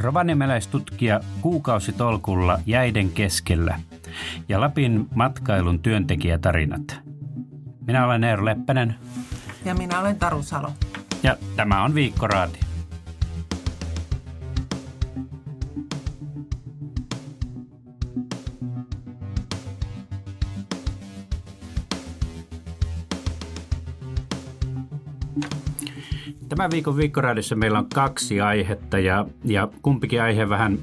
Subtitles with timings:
[0.00, 3.80] rovaniemeläistutkija kuukausitolkulla jäiden keskellä
[4.48, 7.00] ja Lapin matkailun työntekijätarinat.
[7.86, 8.94] Minä olen Eero Leppänen.
[9.64, 10.72] Ja minä olen Taru Salo.
[11.22, 12.69] Ja tämä on Viikkoraati.
[26.60, 30.78] Tämän viikon viikkoraadissa meillä on kaksi aihetta ja, ja kumpikin aihe vähän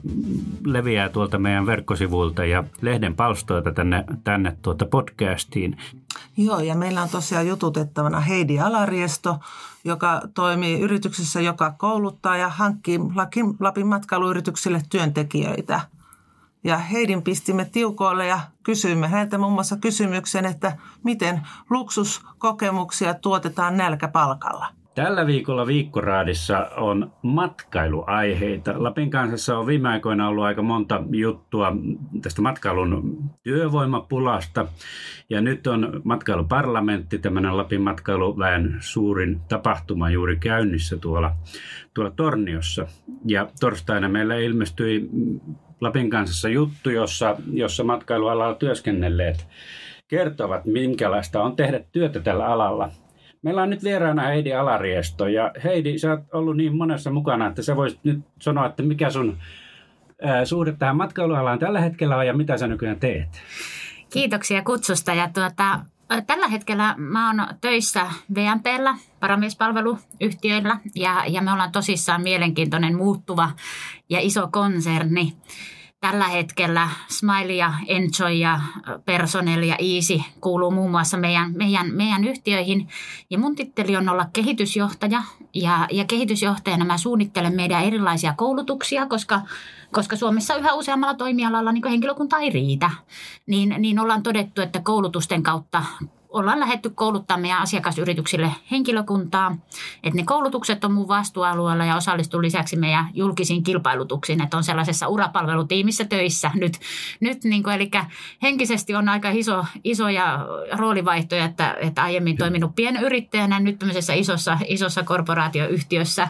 [0.66, 5.78] leviää tuolta meidän verkkosivuilta ja lehden palstoilta tänne, tänne tuota podcastiin.
[6.38, 9.40] Joo, ja meillä on tosiaan jututettavana Heidi Alariesto,
[9.84, 13.00] joka toimii yrityksessä, joka kouluttaa ja hankkii
[13.60, 15.82] Lapin matkailuyrityksille työntekijöitä.
[16.64, 24.77] Ja Heidin pistimme tiukoille ja kysyimme häneltä muun muassa kysymyksen, että miten luksuskokemuksia tuotetaan nälkäpalkalla.
[24.98, 28.74] Tällä viikolla Viikkoraadissa on matkailuaiheita.
[28.84, 31.74] Lapin kansassa on viime aikoina ollut aika monta juttua
[32.22, 34.68] tästä matkailun työvoimapulasta.
[35.30, 41.36] Ja nyt on matkailuparlamentti, tämmöinen Lapin matkailuväen suurin tapahtuma juuri käynnissä tuolla,
[41.94, 42.88] tuolla Torniossa.
[43.26, 45.10] Ja torstaina meillä ilmestyi
[45.82, 49.48] Lapin kansassa juttu, jossa, jossa matkailualalla työskennelleet
[50.08, 52.90] kertovat, minkälaista on tehdä työtä tällä alalla–
[53.42, 57.62] Meillä on nyt vieraana Heidi Alariesto ja Heidi, sä oot ollut niin monessa mukana, että
[57.62, 59.38] sä voisit nyt sanoa, että mikä sun
[60.22, 63.42] ää, suhde tähän matkailualaan tällä hetkellä on ja mitä sä nykyään teet?
[64.10, 65.14] Kiitoksia kutsusta.
[65.14, 65.80] Ja tuota,
[66.28, 73.50] Tällä hetkellä mä oon töissä VMPllä, paramiespalveluyhtiöillä, ja, ja me ollaan tosissaan mielenkiintoinen muuttuva
[74.10, 75.34] ja iso konserni
[76.00, 78.60] tällä hetkellä Smile ja Enjoy ja
[79.06, 82.88] Personel ja Easy kuuluu muun muassa meidän, meidän, meidän yhtiöihin.
[83.30, 89.42] Ja mun titteli on olla kehitysjohtaja ja, ja kehitysjohtajana mä suunnittelen meidän erilaisia koulutuksia, koska,
[89.92, 92.90] koska Suomessa yhä useammalla toimialalla niin henkilökunta ei riitä.
[93.46, 95.84] Niin, niin ollaan todettu, että koulutusten kautta
[96.38, 99.58] ollaan lähetty kouluttaa meidän asiakasyrityksille henkilökuntaa.
[100.04, 105.08] Että ne koulutukset on mun vastuualueella ja osallistuu lisäksi meidän julkisiin kilpailutuksiin, että on sellaisessa
[105.08, 106.80] urapalvelutiimissä töissä nyt.
[107.20, 107.92] nyt niin kuin, eli
[108.42, 110.40] henkisesti on aika iso, isoja
[110.72, 116.28] roolivaihtoja, että, että aiemmin toiminut pienyrittäjänä, nyt tämmöisessä isossa, isossa korporaatioyhtiössä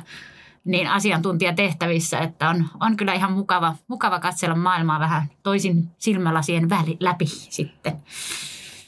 [0.67, 6.97] niin asiantuntijatehtävissä, että on, on kyllä ihan mukava, mukava katsella maailmaa vähän toisin silmälasien väli,
[6.99, 7.97] läpi sitten.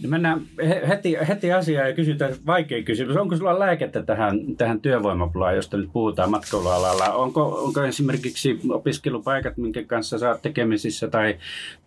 [0.03, 0.41] No mennään
[0.87, 3.17] heti, heti asiaan ja kysytään vaikea kysymys.
[3.17, 7.13] Onko sulla lääkettä tähän, tähän työvoimapulaan, josta nyt puhutaan matkailualalla?
[7.13, 11.37] Onko, onko esimerkiksi opiskelupaikat, minkä kanssa saat tekemisissä tai,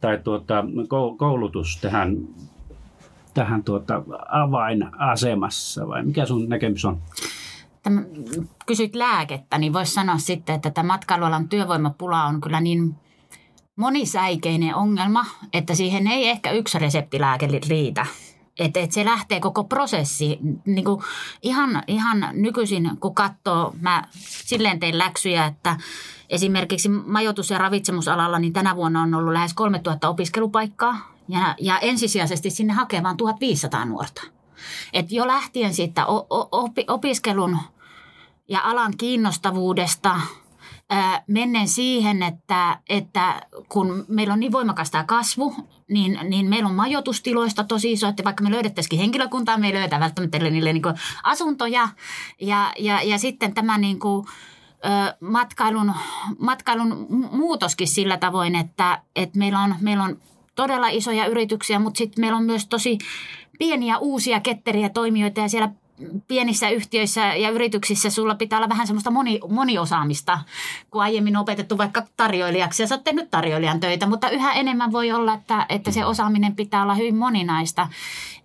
[0.01, 0.65] tai tuota,
[1.17, 2.17] koulutus tähän,
[3.35, 6.99] tähän tuota, avainasemassa vai mikä sun näkemys on?
[8.67, 12.95] Kysyt lääkettä, niin voisi sanoa sitten, että tämä matkailualan työvoimapula on kyllä niin
[13.83, 18.07] monisäikeinen ongelma, että siihen ei ehkä yksi reseptilääke riitä.
[18.59, 20.39] Että et se lähtee koko prosessi.
[20.67, 21.03] Niin kuin
[21.43, 25.77] ihan, ihan nykyisin, kun katsoo, mä silleen tein läksyjä, että
[26.31, 31.13] esimerkiksi majoitus- ja ravitsemusalalla, niin tänä vuonna on ollut lähes 3000 opiskelupaikkaa.
[31.29, 34.23] Ja, ja ensisijaisesti sinne hakee vain 1500 nuorta.
[34.93, 36.07] Et jo lähtien siitä
[36.89, 37.59] opiskelun
[38.49, 40.21] ja alan kiinnostavuudesta–
[41.27, 45.55] menneen siihen, että, että kun meillä on niin voimakas tämä kasvu,
[45.89, 50.01] niin, niin meillä on majoitustiloista tosi iso, että vaikka me löydettäisikin henkilökuntaa, me ei löydetä
[50.01, 50.83] välttämättä niille niin
[51.23, 51.89] asuntoja.
[52.41, 54.27] Ja, ja, ja sitten tämä niin kuin,
[55.21, 55.93] matkailun,
[56.39, 60.19] matkailun muutoskin sillä tavoin, että, että meillä, on, meillä on
[60.55, 62.99] todella isoja yrityksiä, mutta sitten meillä on myös tosi
[63.59, 65.69] pieniä uusia ketteriä toimijoita ja siellä
[66.29, 70.39] pienissä yhtiöissä ja yrityksissä sulla pitää olla vähän semmoista moni, moniosaamista,
[70.91, 74.93] kun aiemmin on opetettu vaikka tarjoilijaksi ja sä oot tehnyt tarjoilijan töitä, mutta yhä enemmän
[74.93, 77.89] voi olla, että, että se osaaminen pitää olla hyvin moninaista.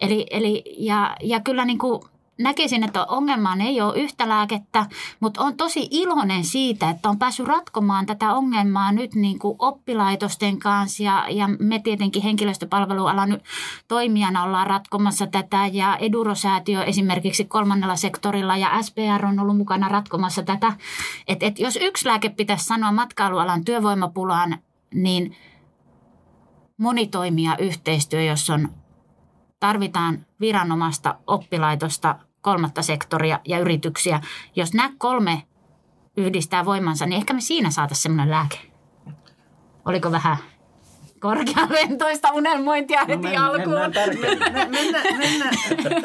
[0.01, 2.01] Eli, eli ja, ja kyllä niin kuin
[2.37, 4.85] näkisin, että ongelmaan ei ole yhtä lääkettä,
[5.19, 10.59] mutta on tosi iloinen siitä, että on päässyt ratkomaan tätä ongelmaa nyt niin kuin oppilaitosten
[10.59, 13.39] kanssa ja, ja me tietenkin henkilöstöpalvelualan
[13.87, 20.43] toimijana ollaan ratkomassa tätä ja Edurosäätiö esimerkiksi kolmannella sektorilla ja SPR on ollut mukana ratkomassa
[20.43, 20.73] tätä.
[21.27, 24.57] Et, et jos yksi lääke pitäisi sanoa matkailualan työvoimapulaan,
[24.93, 25.35] niin
[26.77, 28.69] monitoimija yhteistyö, jossa on
[29.59, 34.21] tarvitaan viranomaista, oppilaitosta, kolmatta sektoria ja yrityksiä.
[34.55, 35.43] Jos nämä kolme
[36.17, 38.57] yhdistää voimansa, niin ehkä me siinä saataisiin semmoinen lääke.
[39.85, 40.37] Oliko vähän
[41.19, 43.75] korkealentoista unelmointia no, heti mennään, alkuun?
[44.21, 45.53] Mennään, mennään, mennään,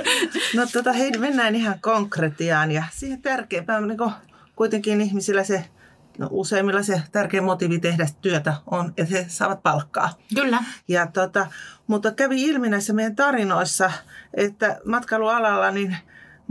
[0.57, 3.99] no tota, hei, mennään ihan konkretiaan ja siihen tärkeimpään niin
[4.57, 5.65] kuitenkin ihmisillä se
[6.19, 10.11] no, useimmilla se tärkein motiivi tehdä työtä on, että he saavat palkkaa.
[10.35, 10.59] Kyllä.
[10.89, 11.47] Ja tota,
[11.87, 13.93] mutta kävi ilmi näissä meidän tarinoissa,
[14.35, 15.97] että matkailualalla niin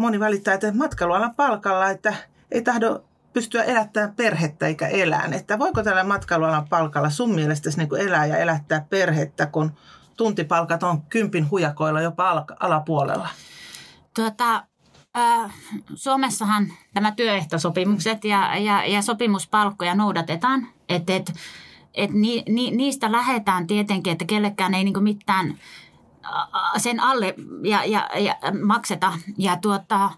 [0.01, 2.13] moni välittää, että matkailualan palkalla, että
[2.51, 3.03] ei tahdo
[3.33, 5.29] pystyä elättämään perhettä eikä elää.
[5.31, 9.71] Että voiko tällä matkailualan palkalla sun mielestä niin elää ja elättää perhettä, kun
[10.17, 13.29] tuntipalkat on kympin hujakoilla jopa alapuolella?
[14.15, 14.63] Tuota,
[15.95, 20.67] Suomessahan tämä työehtosopimukset ja, ja, ja sopimuspalkkoja noudatetaan.
[20.89, 21.33] Että et,
[21.93, 25.57] et ni, ni, niistä lähdetään tietenkin, että kellekään ei niinku mitään
[26.77, 28.35] sen alle ja, ja, ja
[28.65, 29.13] makseta.
[29.37, 30.09] Ja tuota,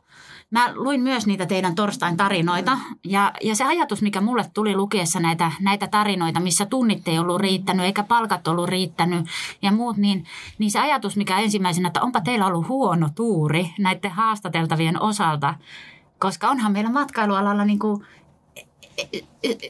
[0.53, 5.19] Mä luin myös niitä teidän torstain tarinoita ja, ja se ajatus, mikä mulle tuli lukiessa
[5.19, 9.25] näitä, näitä tarinoita, missä tunnit ei ollut riittänyt eikä palkat ollut riittänyt
[9.61, 10.25] ja muut, niin,
[10.57, 15.53] niin se ajatus, mikä ensimmäisenä, että onpa teillä ollut huono tuuri näiden haastateltavien osalta,
[16.19, 18.05] koska onhan meillä matkailualalla niin kuin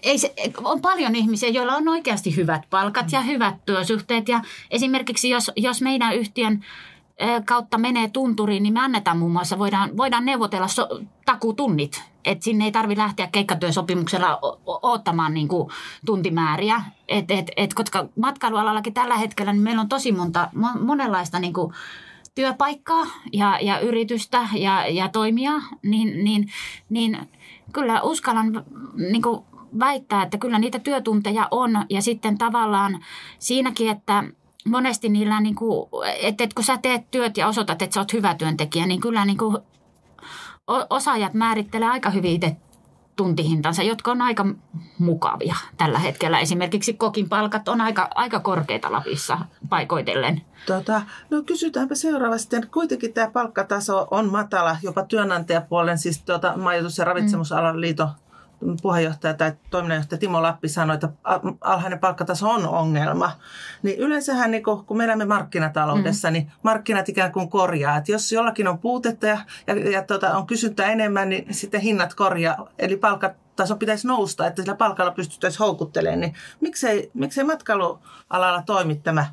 [0.04, 0.34] ei se,
[0.64, 4.28] on paljon ihmisiä, joilla on oikeasti hyvät palkat ja hyvät työsuhteet.
[4.28, 4.42] Ja
[4.72, 6.66] esimerkiksi jos, jos meidän yhtiön
[7.46, 10.88] kautta menee tunturiin, niin me annetaan muun muassa, voidaan, voidaan neuvotella so,
[11.26, 12.04] takutunnit.
[12.26, 15.48] Että sinne ei tarvitse lähteä keikkatyösopimuksella ottamaan niin
[16.06, 16.82] tuntimääriä.
[17.08, 20.50] Et, et, et, koska matkailualallakin tällä hetkellä niin meillä on tosi monta,
[20.80, 21.74] monenlaista niin kuin
[22.36, 26.52] työpaikkaa ja, ja yritystä ja, ja toimia, niin, niin,
[26.90, 27.18] niin
[27.74, 28.64] kyllä uskallan
[29.10, 29.42] niin kuin
[29.80, 31.86] väittää, että kyllä niitä työtunteja on.
[31.90, 33.00] Ja sitten tavallaan
[33.40, 34.24] siinäkin, että–
[34.66, 35.90] monesti niillä, niin kuin,
[36.22, 39.38] että, kun sä teet työt ja osoitat, että sä oot hyvä työntekijä, niin kyllä niin
[39.38, 39.58] kuin,
[40.90, 42.58] osaajat määrittelee aika hyvin itse
[43.16, 44.46] tuntihintansa, jotka on aika
[45.00, 46.40] mukavia tällä hetkellä.
[46.40, 49.38] Esimerkiksi kokin palkat on aika, aika korkeita Lapissa
[49.70, 50.42] paikoitellen.
[50.66, 52.56] Tota, no kysytäänpä seuraavasti.
[52.72, 58.10] Kuitenkin tämä palkkataso on matala, jopa työnantajapuolen, siis tuota, majoitus- ja ravitsemusalan liiton
[58.82, 61.10] puheenjohtaja tai toiminnanjohtaja Timo Lappi sanoi, että
[61.62, 63.32] alhainen palkkataso on ongelma.
[63.84, 66.34] Niin yleensähän, niin kun me elämme markkinataloudessa, mm.
[66.34, 67.98] niin markkinat ikään kuin korjaa.
[67.98, 69.38] Että jos jollakin on puutetta ja,
[69.68, 72.68] ja, ja tota, on kysyntää enemmän, niin sitten hinnat korjaa.
[72.80, 76.20] Eli palkkataso pitäisi nousta, että sillä palkalla pystyttäisiin houkuttelemaan.
[76.20, 79.26] Niin miksei, miksei matkailualalla toimi tämä,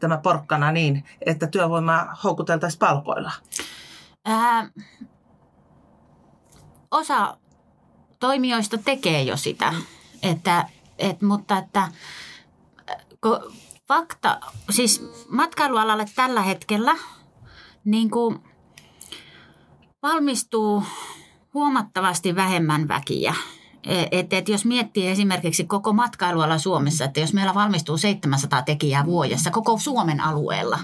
[0.00, 3.32] tämä porkkana niin, että työvoimaa houkuteltaisiin palkoilla?
[4.24, 4.68] Ää,
[6.90, 7.36] osa
[8.26, 9.74] toimijoista tekee jo sitä.
[10.22, 10.68] Että,
[10.98, 11.88] et, mutta että
[13.88, 14.40] fakta,
[14.70, 16.96] siis matkailualalle tällä hetkellä
[17.84, 18.38] niin kuin
[20.02, 20.82] valmistuu
[21.54, 23.34] huomattavasti vähemmän väkiä.
[23.86, 29.04] E, et, et jos miettii esimerkiksi koko matkailuala Suomessa, että jos meillä valmistuu 700 tekijää
[29.04, 30.78] vuodessa koko Suomen alueella,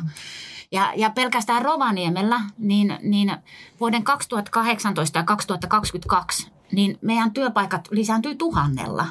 [0.73, 3.37] ja, ja pelkästään Rovaniemellä, niin, niin
[3.81, 9.07] vuoden 2018 ja 2022 niin meidän työpaikat lisääntyy tuhannella.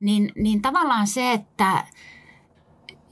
[0.00, 1.84] Niin, niin tavallaan se, että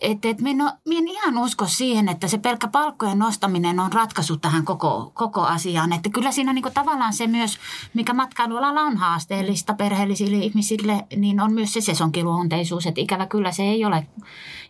[0.00, 4.36] et, et minä, no, minä ihan usko siihen, että se pelkkä palkkojen nostaminen on ratkaisu
[4.36, 5.92] tähän koko, koko asiaan.
[5.92, 7.58] Että kyllä siinä niin tavallaan se myös,
[7.94, 12.86] mikä matkailualalla on haasteellista perheellisille ihmisille, niin on myös se sesonkiluonteisuus.
[12.86, 14.06] Että ikävä kyllä se ei ole.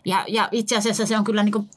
[0.05, 1.69] Ja, ja itse asiassa se on kyllä niin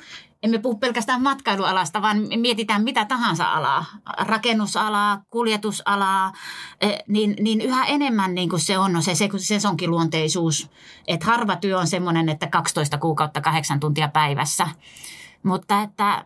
[0.42, 3.84] emme puhu pelkästään matkailualasta, vaan mietitään mitä tahansa alaa,
[4.18, 6.32] rakennusalaa, kuljetusalaa,
[6.80, 10.70] e, niin, niin yhä enemmän niin kuin se on se sesonkiluonteisuus,
[11.06, 14.68] että harva työ on semmoinen, että 12 kuukautta kahdeksan tuntia päivässä.
[15.42, 16.24] Mutta että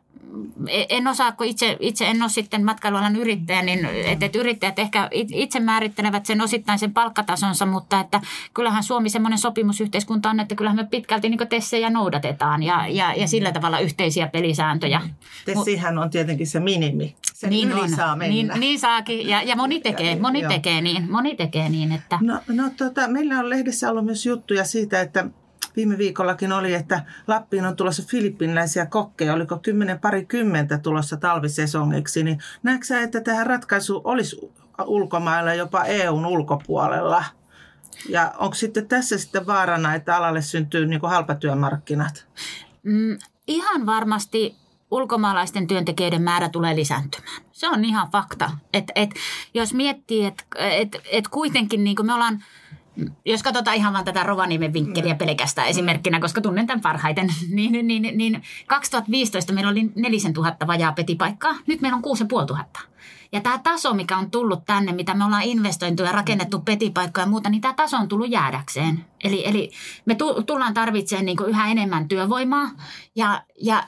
[0.88, 5.08] en osaa, kun itse, itse en ole sitten matkailualan yrittäjä, niin että, että yrittäjät ehkä
[5.12, 8.20] itse määrittelevät sen osittain sen palkkatasonsa, mutta että
[8.54, 13.26] kyllähän Suomi semmoinen sopimusyhteiskunta on, että kyllähän me pitkälti niin tessejä noudatetaan ja, ja, ja
[13.26, 15.00] sillä tavalla yhteisiä pelisääntöjä.
[15.44, 17.16] Tessihän on tietenkin se minimi.
[17.34, 17.90] Sen niin yli on.
[17.90, 18.34] saa mennä.
[18.34, 22.18] Niin, niin saakin ja, ja moni tekee, moni tekee niin, moni tekee niin, että...
[22.20, 25.26] No, no tota, meillä on lehdessä ollut myös juttuja siitä, että
[25.76, 32.22] viime viikollakin oli, että Lappiin on tulossa filippinläisiä kokkeja, oliko kymmenen pari kymmentä tulossa talvisesongiksi,
[32.22, 34.52] niin näetkö sä, että tähän ratkaisu olisi
[34.86, 37.24] ulkomailla jopa EUn ulkopuolella?
[38.08, 42.26] Ja onko sitten tässä sitten vaarana, että alalle syntyy niin halpatyömarkkinat?
[42.82, 44.56] Mm, ihan varmasti
[44.90, 47.42] ulkomaalaisten työntekijöiden määrä tulee lisääntymään.
[47.52, 48.50] Se on ihan fakta.
[48.72, 49.10] Et, et,
[49.54, 52.44] jos miettii, että et, et kuitenkin niin me ollaan
[53.24, 55.18] jos katsotaan ihan vain tätä Rovaniemen vinkkeliä mm.
[55.18, 60.92] pelkästään esimerkkinä, koska tunnen tämän parhaiten, niin, niin, niin, niin 2015 meillä oli 4000 vajaa
[60.92, 62.82] petipaikkaa, nyt meillä on 6500.
[63.32, 67.30] Ja tämä taso, mikä on tullut tänne, mitä me ollaan investointu ja rakennettu petipaikkoja ja
[67.30, 69.04] muuta, niin tämä taso on tullut jäädäkseen.
[69.24, 69.70] Eli, eli
[70.06, 72.70] me tullaan tarvitsemaan niin yhä enemmän työvoimaa
[73.16, 73.84] ja, ja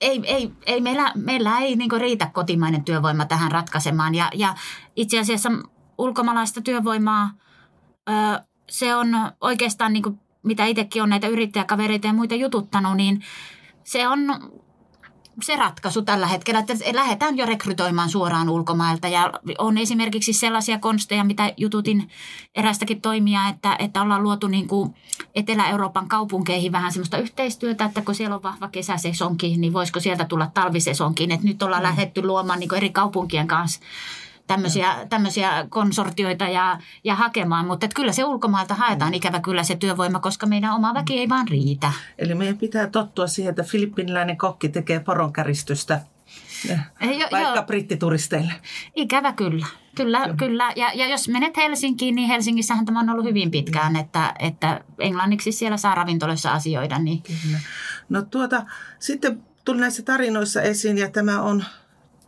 [0.00, 4.14] ei, ei, ei meillä, meillä ei niin riitä kotimainen työvoima tähän ratkaisemaan.
[4.14, 4.54] Ja, ja
[4.96, 5.50] itse asiassa
[5.98, 7.30] ulkomaalaista työvoimaa–
[8.70, 9.08] se on
[9.40, 13.22] oikeastaan, niin kuin, mitä itsekin on näitä yrittäjäkavereita ja muita jututtanut, niin
[13.84, 14.18] se on
[15.42, 19.08] se ratkaisu tällä hetkellä, että lähdetään jo rekrytoimaan suoraan ulkomailta.
[19.08, 22.08] Ja on esimerkiksi sellaisia konsteja, mitä jututin
[22.54, 24.94] erästäkin toimia, että, että ollaan luotu niin kuin
[25.34, 30.50] Etelä-Euroopan kaupunkeihin vähän sellaista yhteistyötä, että kun siellä on vahva kesäsesonki, niin voisiko sieltä tulla
[30.54, 31.30] talvisesonkin.
[31.30, 31.88] Että nyt ollaan mm.
[31.88, 33.80] lähdetty luomaan niin eri kaupunkien kanssa
[34.46, 40.20] tämmöisiä, tämmöisiä konsortioita ja, ja hakemaan, mutta kyllä se ulkomailta haetaan ikävä kyllä se työvoima,
[40.20, 41.92] koska meidän oma väki ei vaan riitä.
[42.18, 46.00] Eli meidän pitää tottua siihen, että filippiniläinen kokki tekee poronkäristystä
[47.00, 47.62] jo, vaikka jo.
[47.62, 48.52] brittituristeille.
[48.94, 49.66] Ikävä kyllä.
[49.96, 50.36] Kyllä, kyllä.
[50.36, 50.72] kyllä.
[50.76, 54.00] Ja, ja jos menet Helsinkiin, niin Helsingissähän tämä on ollut hyvin pitkään, mm.
[54.00, 56.98] että, että englanniksi siellä saa ravintoloissa asioida.
[56.98, 57.22] Niin.
[57.22, 57.58] Kyllä.
[58.08, 58.62] No tuota,
[58.98, 61.64] sitten tuli näissä tarinoissa esiin, ja tämä on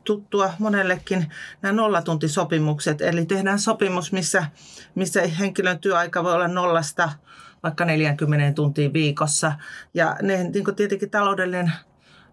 [0.09, 1.27] tuttua monellekin
[1.63, 3.01] nämä nollatuntisopimukset.
[3.01, 4.47] Eli tehdään sopimus, missä,
[4.95, 7.11] missä henkilön työaika voi olla nollasta
[7.63, 9.53] vaikka 40 tuntia viikossa.
[9.95, 11.73] Ja ne, niin kuin tietenkin taloudellinen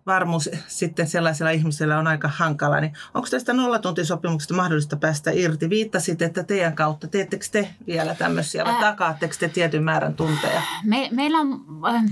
[0.06, 2.80] varmuus sitten sellaisella ihmisellä on aika hankala.
[2.80, 5.70] Niin onko tästä nollatuntisopimuksesta mahdollista päästä irti?
[5.70, 10.62] Viittasit, että teidän kautta, teettekö te vielä tämmöisiä vai takaatteko te tietyn määrän tunteja?
[10.84, 11.66] Me, meillä on...
[11.96, 12.04] Äh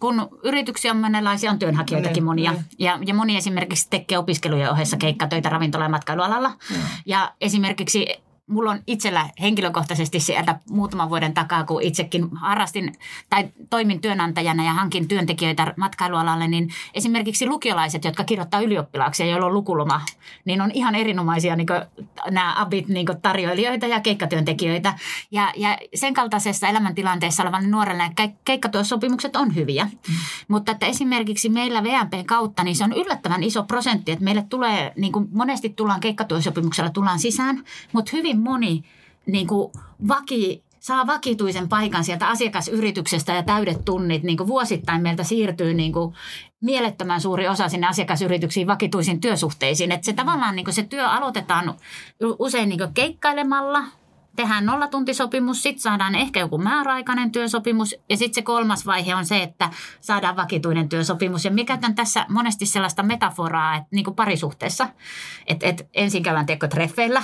[0.00, 2.52] kun yrityksiä on monenlaisia, on työnhakijoitakin niin, monia.
[2.52, 2.64] Niin.
[2.78, 6.48] Ja, ja moni esimerkiksi tekee opiskelujen ohessa keikkatöitä ravintola- ja matkailualalla.
[6.48, 6.76] Mm.
[7.06, 8.06] Ja esimerkiksi
[8.46, 12.92] mulla on itsellä henkilökohtaisesti sieltä muutaman vuoden takaa, kun itsekin harrastin
[13.30, 19.46] tai toimin työnantajana ja hankin työntekijöitä matkailualalle, niin esimerkiksi lukiolaiset, jotka kirjoittaa ylioppilaaksi ja joilla
[19.46, 20.00] on lukuloma,
[20.44, 21.66] niin on ihan erinomaisia niin
[22.30, 24.98] nämä abit niin tarjoilijoita ja keikkatyöntekijöitä.
[25.30, 28.10] Ja, ja sen kaltaisessa elämäntilanteessa olevan nuorelle
[28.44, 29.84] keikkatyösopimukset on hyviä.
[29.84, 30.14] Mm.
[30.48, 34.92] Mutta että esimerkiksi meillä VMPn kautta, niin se on yllättävän iso prosentti, että meille tulee,
[34.96, 38.84] niin kuin monesti tullaan keikkatyösopimuksella tullaan sisään, mutta hyvin hyvin moni
[39.26, 39.72] niin kuin
[40.08, 44.22] vaki, saa vakituisen paikan sieltä asiakasyrityksestä ja täydet tunnit.
[44.22, 46.14] Niin kuin vuosittain meiltä siirtyy niin kuin
[46.60, 49.92] mielettömän suuri osa sinne asiakasyrityksiin vakituisiin työsuhteisiin.
[49.92, 51.74] Että se tavallaan niin kuin se työ aloitetaan
[52.38, 53.84] usein niin kuin keikkailemalla,
[54.36, 59.42] tehdään nollatuntisopimus, sitten saadaan ehkä joku määräaikainen työsopimus ja sitten se kolmas vaihe on se,
[59.42, 61.44] että saadaan vakituinen työsopimus.
[61.44, 64.88] Ja mikä on tässä monesti sellaista metaforaa, että niin kuin parisuhteessa,
[65.46, 67.22] että, että ensin käydään teko treffeillä,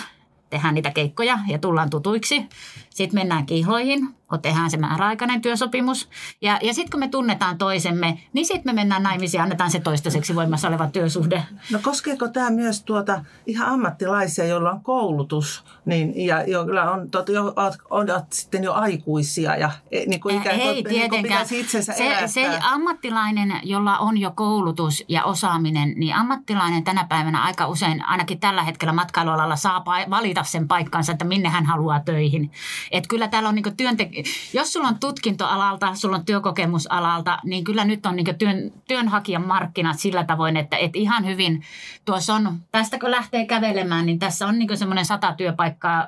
[0.53, 2.47] tehdään niitä keikkoja ja tullaan tutuiksi.
[2.91, 4.09] Sitten mennään kihoihin,
[4.39, 6.09] tehdään se määräaikainen työsopimus.
[6.41, 9.81] Ja, ja sitten kun me tunnetaan toisemme, niin sitten me mennään naimisiin ja annetaan se
[9.81, 11.43] toistaiseksi voimassa oleva työsuhde.
[11.73, 17.29] No koskeeko tämä myös tuota ihan ammattilaisia, joilla on koulutus niin, ja joilla on, tot,
[17.29, 21.27] jo, on, on sitten jo aikuisia ja e, niin kuin ikään kuin, Ei niin kuin
[21.51, 27.67] itsensä se, se ammattilainen, jolla on jo koulutus ja osaaminen, niin ammattilainen tänä päivänä aika
[27.67, 32.51] usein, ainakin tällä hetkellä matkailualalla saa valita sen paikkansa, että minne hän haluaa töihin.
[32.91, 34.22] Et kyllä täällä on niin työntek-
[34.53, 39.99] jos sulla on tutkintoalalta, sulla on työkokemusalalta, niin kyllä nyt on niin työn, työnhakijan markkinat
[39.99, 41.63] sillä tavoin, että et ihan hyvin
[42.05, 46.07] tuossa on, tästä kun lähtee kävelemään, niin tässä on niin semmoinen sata työpaikkaa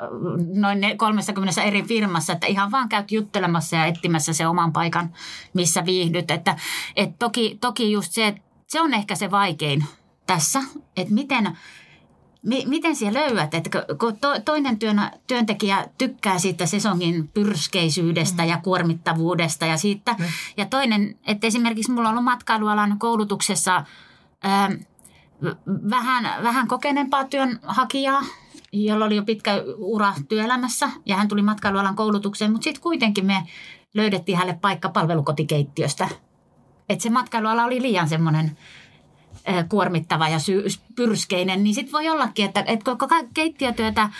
[0.54, 5.12] noin 30 eri firmassa, että ihan vaan käyt juttelemassa ja etsimässä se oman paikan,
[5.54, 6.30] missä viihdyt.
[6.30, 6.56] Että,
[6.96, 9.84] et toki, toki just se, että se on ehkä se vaikein
[10.26, 10.60] tässä,
[10.96, 11.50] että miten–
[12.44, 18.48] miten siellä löydät, että kun to, toinen työn, työntekijä tykkää siitä sesongin pyrskeisyydestä mm.
[18.48, 20.24] ja kuormittavuudesta ja siitä, mm.
[20.56, 23.84] ja toinen, että esimerkiksi mulla on ollut matkailualan koulutuksessa
[24.42, 24.70] ää,
[25.90, 28.22] vähän, vähän kokeneempaa työnhakijaa,
[28.72, 33.46] jolla oli jo pitkä ura työelämässä ja hän tuli matkailualan koulutukseen, mutta sitten kuitenkin me
[33.94, 36.08] löydettiin hänelle paikka palvelukotikeittiöstä.
[36.88, 38.58] Että se matkailuala oli liian semmoinen
[39.68, 40.38] kuormittava ja
[40.96, 42.90] pyrskeinen, niin sitten voi ollakin, että, että
[43.34, 44.10] keittiötyötä,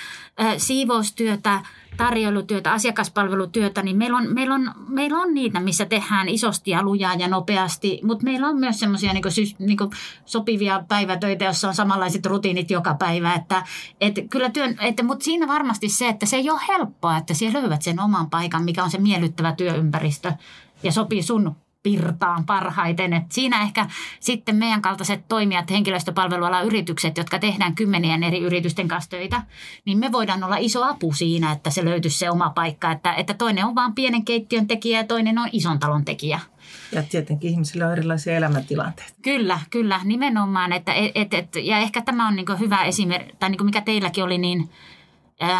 [0.56, 1.60] siivoustyötä,
[1.96, 7.14] tarjoilutyötä, asiakaspalvelutyötä, niin meillä on, meillä, on, meillä on niitä, missä tehdään isosti ja lujaa
[7.14, 9.24] ja nopeasti, mutta meillä on myös semmoisia niin
[9.58, 9.78] niin
[10.24, 13.34] sopivia päivätöitä, joissa on samanlaiset rutiinit joka päivä.
[13.34, 13.62] Että,
[14.00, 17.60] että kyllä työn, että, mutta siinä varmasti se, että se ei ole helppoa, että siellä
[17.60, 20.32] löydät sen oman paikan, mikä on se miellyttävä työympäristö
[20.82, 23.12] ja sopii sun virtaan parhaiten.
[23.12, 23.86] Et siinä ehkä
[24.20, 29.42] sitten meidän kaltaiset toimijat, henkilöstöpalvelualan yritykset, jotka tehdään kymmenien eri yritysten kanssa töitä,
[29.84, 32.92] niin me voidaan olla iso apu siinä, että se löytyisi se oma paikka.
[32.92, 36.40] Että, että toinen on vain pienen keittiön tekijä ja toinen on ison talon tekijä.
[36.92, 39.12] Ja tietenkin ihmisillä on erilaisia elämäntilanteita.
[39.22, 40.72] Kyllä, kyllä, nimenomaan.
[40.72, 44.38] Että, et, et, ja ehkä tämä on niin hyvä esimerkki, tai niin mikä teilläkin oli,
[44.38, 44.70] niin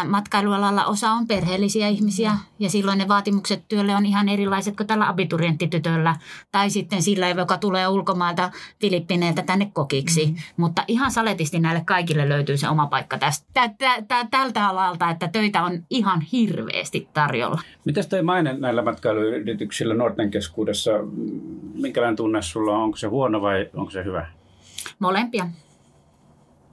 [0.07, 5.09] Matkailualalla osa on perheellisiä ihmisiä ja silloin ne vaatimukset työlle on ihan erilaiset kuin tällä
[5.09, 6.15] abiturienttitytöllä
[6.51, 8.51] tai sitten sillä, joka tulee ulkomailta
[8.81, 10.25] Filippineiltä tänne kokiksi.
[10.25, 10.39] Mm-hmm.
[10.57, 13.69] Mutta ihan saletisti näille kaikille löytyy se oma paikka tästä,
[14.31, 17.61] tältä alalta, että töitä on ihan hirveästi tarjolla.
[17.85, 20.91] Mitäs toi maine näillä matkailuyrityksillä nuorten keskuudessa,
[21.73, 22.83] minkälainen tunne sulla on?
[22.83, 24.27] Onko se huono vai onko se hyvä?
[24.99, 25.47] Molempia.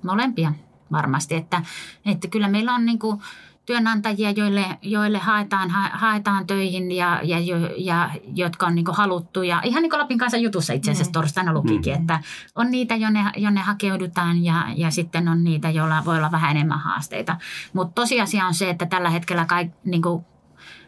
[0.03, 0.53] Molempia
[0.93, 1.35] varmasti.
[1.35, 1.63] Että,
[2.07, 3.21] että kyllä meillä on niin kuin
[3.67, 7.39] työnantajia, joille, joille haetaan, ha, haetaan töihin ja, ja,
[7.77, 9.43] ja jotka on niin haluttu.
[9.43, 11.13] Ja ihan niin kuin Lapin kanssa jutussa itse asiassa mm.
[11.13, 12.01] torstaina lukikin, mm.
[12.01, 12.21] että
[12.55, 16.79] on niitä, jonne, jonne hakeudutaan ja, ja sitten on niitä, joilla voi olla vähän enemmän
[16.79, 17.37] haasteita.
[17.73, 20.25] Mutta tosiasia on se, että tällä hetkellä kaik, niin kuin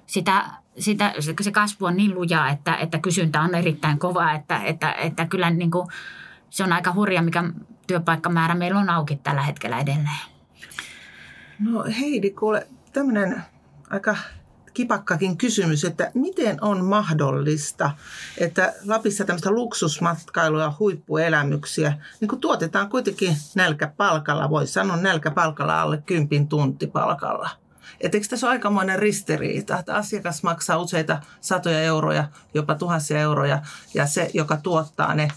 [0.07, 0.45] sitä
[0.79, 5.27] sitä, se kasvu on niin lujaa, että, että kysyntä on erittäin kova, että, että, että
[5.27, 5.87] kyllä niin kuin,
[6.55, 7.45] se on aika hurja, mikä
[7.87, 10.21] työpaikkamäärä meillä on auki tällä hetkellä edelleen.
[11.59, 13.43] No Heidi, kuule, tämmöinen
[13.91, 14.17] aika
[14.75, 17.91] kipakkakin kysymys, että miten on mahdollista,
[18.39, 26.03] että Lapissa tämmöistä luksusmatkailua ja huippuelämyksiä niin kun tuotetaan kuitenkin nälkäpalkalla, voi sanoa nälkäpalkalla alle
[26.07, 27.51] kympin tuntipalkalla.
[28.01, 33.63] Et eikö tässä ole aikamoinen ristiriita, että asiakas maksaa useita satoja euroja, jopa tuhansia euroja,
[33.95, 35.29] ja se, joka tuottaa ne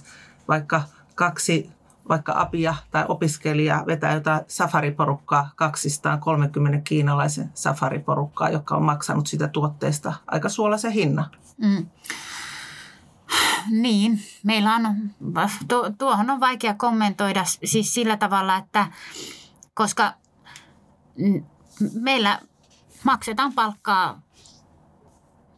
[0.47, 0.83] vaikka
[1.17, 1.69] kaksi
[2.09, 10.13] vaikka apia tai opiskelija vetää jotain safariporukkaa, 230 kiinalaisen safariporukkaa, joka on maksanut sitä tuotteesta
[10.27, 11.25] aika suolaisen hinnan.
[11.57, 11.87] Mm.
[13.69, 14.95] Niin, meillä on,
[15.97, 18.87] tuohon on vaikea kommentoida siis sillä tavalla, että
[19.73, 20.13] koska
[21.93, 22.39] meillä
[23.03, 24.21] maksetaan palkkaa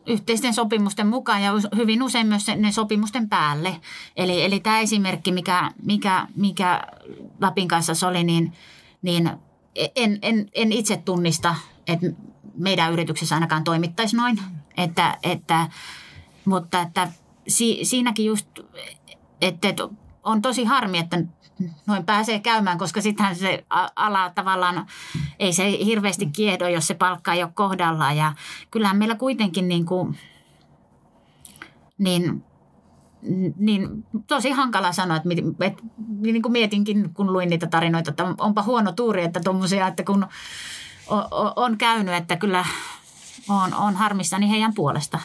[0.09, 3.81] yhteisten sopimusten mukaan ja hyvin usein myös ne sopimusten päälle.
[4.15, 6.81] Eli, eli tämä esimerkki, mikä, mikä, mikä
[7.41, 8.53] Lapin kanssa oli, niin,
[9.01, 9.29] niin
[9.95, 11.55] en, en, en itse tunnista,
[11.87, 12.07] että
[12.57, 14.39] meidän yrityksessä ainakaan toimittaisi noin.
[14.77, 15.67] Että, että,
[16.45, 17.11] mutta että
[17.47, 18.47] si, siinäkin just,
[19.41, 19.89] että, että
[20.23, 21.23] on tosi harmi, että
[21.87, 24.87] noin pääsee käymään, koska sittenhän se ala tavallaan,
[25.39, 28.17] ei se hirveästi kiedo, jos se palkka ei ole kohdallaan.
[28.17, 28.33] Ja
[28.71, 30.17] kyllähän meillä kuitenkin niin kuin,
[31.97, 32.43] niin,
[33.57, 35.83] niin tosi hankala sanoa, että, että
[36.19, 40.27] niin kuin mietinkin, kun luin niitä tarinoita, että onpa huono tuuri, että tuommoisia, että kun
[41.55, 42.65] on käynyt, että kyllä
[43.49, 45.19] on, on harmissani heidän puolesta.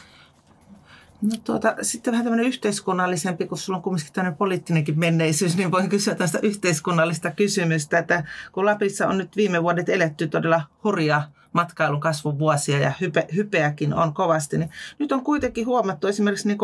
[1.25, 5.89] No tuota, sitten vähän tämmöinen yhteiskunnallisempi, kun sulla on kumminkin tämmöinen poliittinenkin menneisyys, niin voin
[5.89, 11.99] kysyä tästä yhteiskunnallista kysymystä, että kun Lapissa on nyt viime vuodet eletty todella hurjaa matkailun
[11.99, 16.57] kasvun vuosia ja hype, hypeäkin on kovasti, niin nyt on kuitenkin huomattu esimerkiksi niin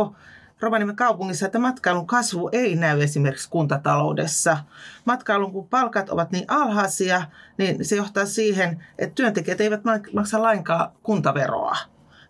[0.59, 4.57] Rovaniemen kaupungissa, että matkailun kasvu ei näy esimerkiksi kuntataloudessa.
[5.05, 7.23] Matkailun kun palkat ovat niin alhaisia,
[7.57, 9.81] niin se johtaa siihen, että työntekijät eivät
[10.13, 11.77] maksa lainkaan kuntaveroa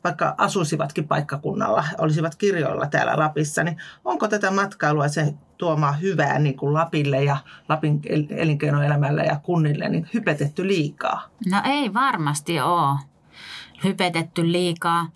[0.03, 6.57] vaikka asuisivatkin paikkakunnalla, olisivat kirjoilla täällä Lapissa, niin onko tätä matkailua se tuomaa hyvää niin
[6.57, 7.37] kuin Lapille ja
[7.69, 11.29] Lapin elinkeinoelämälle ja kunnille niin hypetetty liikaa?
[11.51, 12.99] No ei varmasti ole
[13.83, 15.07] hypetetty liikaa.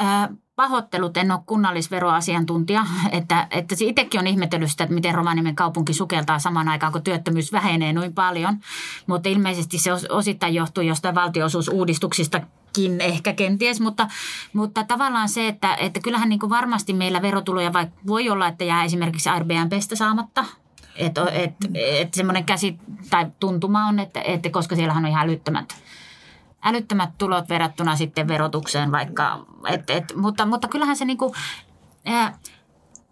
[0.00, 5.92] Äh, pahoittelut, en ole kunnallisveroasiantuntija, että, että itsekin on ihmetellyt sitä, että miten Rovaniemen kaupunki
[5.92, 8.58] sukeltaa samaan aikaan, kun työttömyys vähenee noin paljon.
[9.06, 12.40] Mutta ilmeisesti se osittain johtuu jostain valtionosuusuudistuksista
[13.00, 14.08] ehkä kenties, mutta,
[14.52, 18.64] mutta tavallaan se, että, että kyllähän niin kuin varmasti meillä verotuloja vaikka voi olla, että
[18.64, 20.44] jää esimerkiksi Airbnbstä saamatta.
[20.96, 22.78] Että et, et semmoinen käsi
[23.10, 25.76] tai tuntuma on, että, että koska siellähän on ihan älyttömät,
[26.62, 29.46] älyttömät tulot verrattuna sitten verotukseen vaikka.
[29.68, 31.34] Et, et, mutta, mutta kyllähän se niin kuin,
[32.04, 32.38] ää,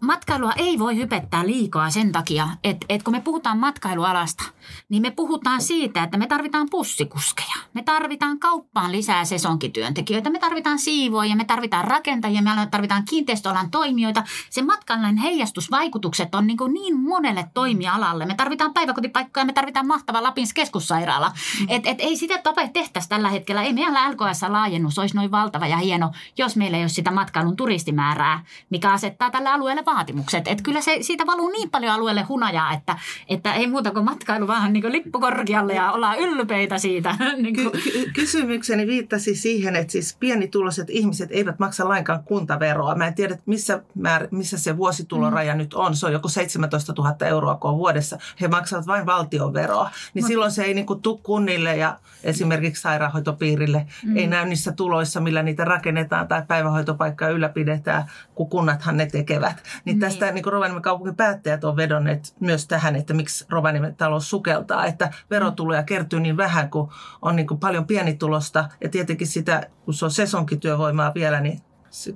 [0.01, 4.43] matkailua ei voi hypettää liikaa sen takia, että, että kun me puhutaan matkailualasta,
[4.89, 7.55] niin me puhutaan siitä, että me tarvitaan pussikuskeja.
[7.73, 14.23] Me tarvitaan kauppaan lisää sesonkityöntekijöitä, me tarvitaan siivoja, me tarvitaan rakentajia, me tarvitaan kiinteistöalan toimijoita.
[14.49, 18.25] Se matkailun heijastusvaikutukset on niin, niin monelle toimialalle.
[18.25, 21.29] Me tarvitaan päiväkotipaikkoja, me tarvitaan mahtava Lapin keskussairaala.
[21.59, 21.65] Mm.
[21.69, 23.63] Et, et ei sitä tapa tehtäisi tällä hetkellä.
[23.63, 28.43] Ei meillä LKS-laajennus olisi noin valtava ja hieno, jos meillä ei ole sitä matkailun turistimäärää,
[28.69, 30.47] mikä asettaa tällä alueelle vaatimukset.
[30.47, 32.97] Että kyllä se, siitä valuu niin paljon alueelle hunajaa, että,
[33.29, 37.15] että ei muuta kuin matkailu vaan niin kuin lippukorkealle ja ollaan ylpeitä siitä.
[37.43, 37.71] niin kuin.
[37.71, 42.95] Ky- kysymykseni viittasi siihen, että siis pienituloiset ihmiset eivät maksa lainkaan kuntaveroa.
[42.95, 45.57] Mä en tiedä, missä, määr, missä se vuosituloraja mm.
[45.57, 45.95] nyt on.
[45.95, 48.17] Se on joku 17 000 euroa kun vuodessa.
[48.41, 49.89] He maksavat vain valtionveroa.
[50.13, 50.27] Niin Mut.
[50.27, 53.87] silloin se ei niin kuin tuu kunnille ja esimerkiksi sairaanhoitopiirille.
[54.05, 54.17] Mm.
[54.17, 59.63] Ei näy niissä tuloissa, millä niitä rakennetaan tai päivähoitopaikkaa ylläpidetään, kun kunnathan ne tekevät.
[59.85, 60.35] Niin tästä niin.
[60.35, 65.83] niin Rovaniemen kaupungin päättäjät on vedonneet myös tähän, että miksi Rovaniemen talous sukeltaa, että verotuloja
[65.83, 66.89] kertyy niin vähän, kun
[67.21, 71.61] on niin kuin paljon pienitulosta ja tietenkin sitä, kun se on sesonkityövoimaa vielä, niin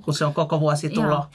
[0.04, 1.26] kun se on koko vuosi tulo,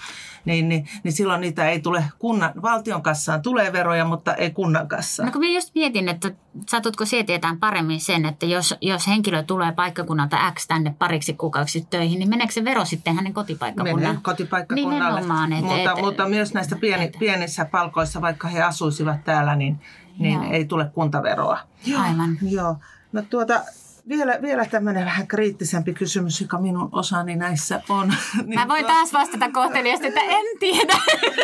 [0.46, 3.42] niin, niin, niin silloin niitä ei tule kunnan, valtion kassaan.
[3.42, 5.26] Tulee veroja, mutta ei kunnan kassaan.
[5.26, 6.32] No kun mä just mietin, että
[6.70, 11.88] satutko se tietään paremmin sen, että jos, jos henkilö tulee paikkakunnalta X tänne pariksi kuukaudeksi
[11.90, 14.08] töihin, niin meneekö se vero sitten hänen kotipaikkakunnalle?
[14.08, 15.20] Menee kotipaikkakunnalle.
[15.20, 19.80] et, mutta, et, mutta myös näistä pieni, et, pienissä palkoissa, vaikka he asuisivat täällä, niin,
[20.20, 21.60] niin ei tule kuntaveroa.
[21.98, 22.38] Aivan.
[22.42, 22.76] Joo.
[23.12, 23.62] No tuota,
[24.10, 28.14] vielä, vielä tämmöinen vähän kriittisempi kysymys, joka minun osani näissä on.
[28.44, 28.94] niin Mä voin tuo...
[28.94, 30.94] taas vastata kohteliasti, että en tiedä,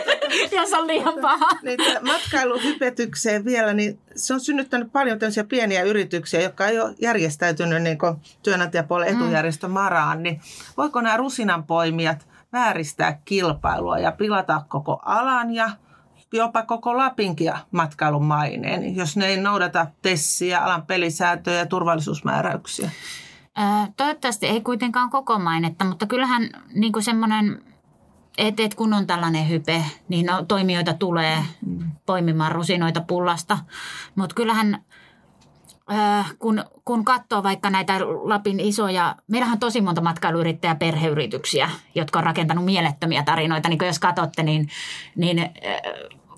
[0.62, 1.50] jos on liian paha.
[1.64, 7.84] Niin, matkailuhypetykseen vielä, niin se on synnyttänyt paljon tämmöisiä pieniä yrityksiä, jotka ei ole järjestäytynyt
[7.84, 7.98] niin
[8.44, 9.22] työnantajapuolen mm.
[9.22, 10.24] etujärjestö Maraan.
[10.24, 10.42] Niin
[10.78, 15.70] voiko nämä rusinanpoimijat vääristää kilpailua ja pilata koko alan ja
[16.34, 22.90] jopa koko Lapinkin matkailun maineen, jos ne ei noudata tessiä, alan pelisääntöjä ja turvallisuusmääräyksiä?
[23.98, 27.64] toivottavasti ei kuitenkaan koko mainetta, mutta kyllähän niin kuin semmoinen,
[28.38, 31.38] että et kun on tällainen hype, niin no, toimijoita tulee
[32.06, 33.58] poimimaan rusinoita pullasta.
[34.16, 34.84] Mutta kyllähän
[36.40, 42.26] kun, kun katsoo vaikka näitä Lapin isoja, meillähän on tosi monta matkailuyrittäjä perheyrityksiä, jotka on
[42.26, 43.70] rakentanut mielettömiä tarinoita.
[43.70, 44.70] Niin jos katsotte, niin,
[45.16, 45.50] niin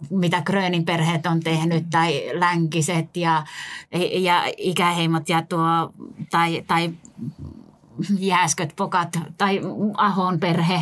[0.09, 3.45] mitä Grönin perheet on tehnyt tai länkiset ja,
[4.11, 5.93] ja ikäheimot ja tuo,
[6.31, 6.93] tai, tai
[8.19, 9.61] jääsköt pokat tai
[9.97, 10.81] Ahon perhe,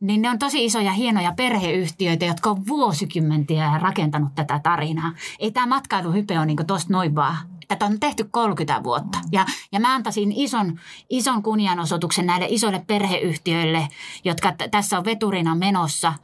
[0.00, 5.12] niin ne on tosi isoja, hienoja perheyhtiöitä, jotka on vuosikymmentiä rakentanut tätä tarinaa.
[5.38, 7.36] Ei tämä matkailuhype ole niin tuosta noin vaan.
[7.68, 9.18] Tätä on tehty 30 vuotta.
[9.32, 13.88] Ja, ja mä antaisin ison, ison kunnianosoituksen näille isoille perheyhtiöille,
[14.24, 16.12] jotka t- tässä on veturina menossa–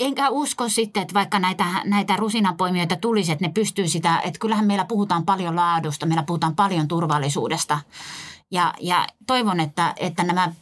[0.00, 4.66] enkä usko sitten, että vaikka näitä, näitä rusinapoimijoita tulisi, että ne pystyy sitä, että kyllähän
[4.66, 7.78] meillä puhutaan paljon laadusta, meillä puhutaan paljon turvallisuudesta.
[8.50, 10.52] Ja, ja toivon, että, että nämä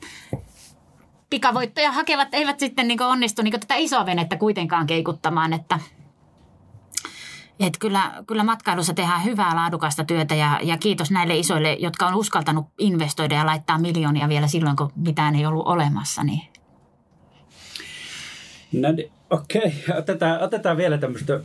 [1.31, 5.79] pikavoittoja hakevat eivät sitten niin onnistu niin tätä isoa venettä kuitenkaan keikuttamaan, että
[7.61, 12.14] että kyllä, kyllä matkailussa tehdään hyvää laadukasta työtä ja, ja kiitos näille isoille, jotka on
[12.14, 16.24] uskaltanut investoida ja laittaa miljoonia vielä silloin, kun mitään ei ollut olemassa.
[16.24, 16.54] Niin
[18.81, 18.89] No,
[19.31, 19.99] okei, okay.
[19.99, 21.41] otetaan, otetaan vielä tämmöistä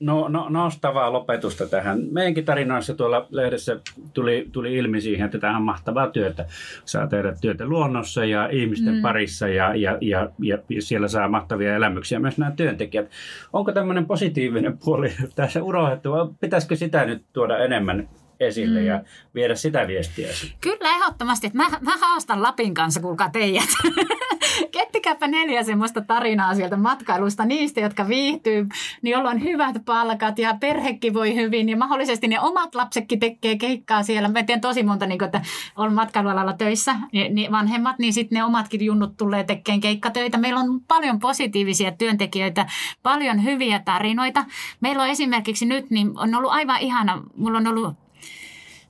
[0.00, 1.98] no, no, nostavaa lopetusta tähän.
[2.10, 3.80] Meidänkin tarinoissa tuolla lehdessä
[4.14, 6.46] tuli, tuli ilmi siihen, että tämä on mahtavaa työtä.
[6.84, 9.02] Saa tehdä työtä luonnossa ja ihmisten mm.
[9.02, 13.10] parissa ja, ja, ja, ja, siellä saa mahtavia elämyksiä myös nämä työntekijät.
[13.52, 18.08] Onko tämmöinen positiivinen puoli tässä urohdettu vai pitäisikö sitä nyt tuoda enemmän
[18.40, 18.86] esille mm.
[18.86, 19.02] ja
[19.34, 20.28] viedä sitä viestiä.
[20.60, 21.50] Kyllä ehdottomasti.
[21.54, 23.68] Mä, mä haastan Lapin kanssa, kuulkaa teidät.
[24.70, 28.66] Kettikääpä neljä semmoista tarinaa sieltä matkailusta niistä, jotka viihtyy,
[29.02, 33.56] niin jolla on hyvät palkat ja perhekin voi hyvin ja mahdollisesti ne omat lapsetkin tekee
[33.56, 34.28] keikkaa siellä.
[34.28, 35.40] Mä tiedän tosi monta, niin kun, että
[35.76, 40.38] on matkailualalla töissä, niin vanhemmat, niin sitten ne omatkin junnut tulee tekemään keikkatöitä.
[40.38, 42.66] Meillä on paljon positiivisia työntekijöitä,
[43.02, 44.44] paljon hyviä tarinoita.
[44.80, 48.03] Meillä on esimerkiksi nyt, niin on ollut aivan ihana, mulla on ollut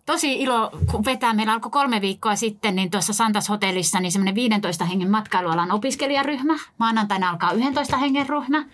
[0.07, 0.71] tosi ilo,
[1.05, 1.35] vetää.
[1.35, 6.55] Meillä alkoi kolme viikkoa sitten, niin tuossa Santas hotellissa niin semmoinen 15 hengen matkailualan opiskelijaryhmä.
[6.79, 8.65] Maanantaina alkaa 11 hengen ryhmä.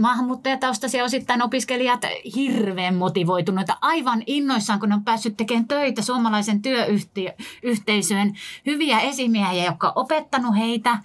[0.00, 2.02] maahanmuuttajataustaisia osittain opiskelijat
[2.36, 8.34] hirveän motivoituneita, aivan innoissaan, kun on päässyt tekemään töitä suomalaisen työyhteisöön.
[8.66, 10.98] Hyviä esimiehiä, jotka on opettanut heitä.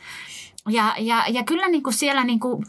[0.69, 2.65] Ja, ja, ja kyllä niin kuin siellä niin kuin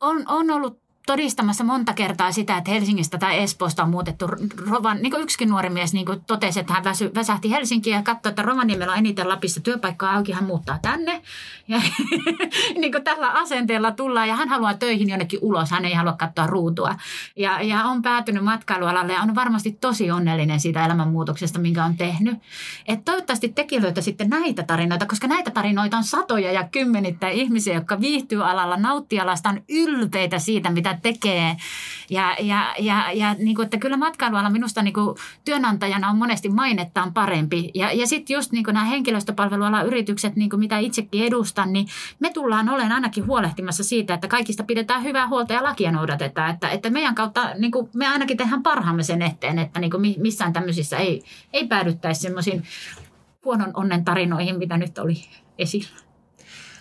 [0.00, 4.26] on, on ollut todistamassa monta kertaa sitä, että Helsingistä tai Espoosta on muutettu
[4.70, 8.02] Rovan, niin kuin yksikin nuori mies niin kuin totesi, että hän väsy, väsähti Helsinkiin ja
[8.02, 11.22] katsoi, että Rovaniemellä on eniten Lapissa työpaikkaa auki, hän muuttaa tänne.
[11.68, 11.80] Ja
[12.80, 16.46] niin kuin tällä asenteella tullaan ja hän haluaa töihin jonnekin ulos, hän ei halua katsoa
[16.46, 16.94] ruutua.
[17.36, 22.38] Ja, ja on päätynyt matkailualalle ja on varmasti tosi onnellinen siitä elämänmuutoksesta, minkä on tehnyt.
[22.88, 28.00] Et toivottavasti tekin löytäisitte näitä tarinoita, koska näitä tarinoita on satoja ja kymmenittäin ihmisiä, jotka
[28.00, 31.56] viihtyy alalla, nauttii alasta, on ylpeitä siitä, mitä tekee.
[32.10, 36.48] Ja, ja, ja, ja niin kuin, että kyllä matkailuala minusta niin kuin työnantajana on monesti
[36.48, 37.70] mainettaan parempi.
[37.74, 41.86] Ja, ja sitten just niin kuin nämä henkilöstöpalvelualan yritykset, niin kuin mitä itsekin edustan, niin
[42.20, 46.50] me tullaan olen ainakin huolehtimassa siitä, että kaikista pidetään hyvää huolta ja lakia noudatetaan.
[46.50, 50.14] Että, että meidän kautta niin kuin me ainakin tehdään parhaamme sen eteen, että niin kuin
[50.18, 52.62] missään tämmöisissä ei, ei päädyttäisi semmoisiin
[53.44, 55.24] huonon onnen tarinoihin, mitä nyt oli
[55.58, 56.05] esillä.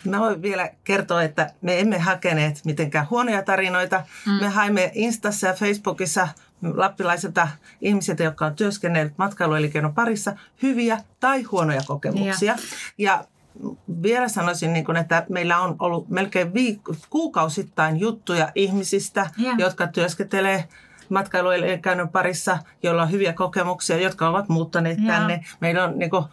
[0.06, 4.04] Mä voin vielä kertoa, että me emme hakeneet mitenkään huonoja tarinoita.
[4.26, 4.32] Mm.
[4.32, 6.28] Me haimme Instassa ja Facebookissa
[6.74, 7.48] lappilaisilta
[7.82, 12.52] ihmisiltä, jotka on työskennellyt matkailuelinkeinon parissa, hyviä tai huonoja kokemuksia.
[12.52, 12.56] Ja,
[12.98, 13.26] ja
[14.02, 19.54] vielä sanoisin, niin kuin, että meillä on ollut melkein viik- kuukausittain juttuja ihmisistä, Joo.
[19.58, 20.68] jotka työskentelee
[21.10, 25.08] matkailuelinkeinon parissa, joilla on hyviä kokemuksia, jotka ovat muuttaneet Joo.
[25.08, 25.46] tänne.
[25.60, 26.24] Meillä on niin kuin,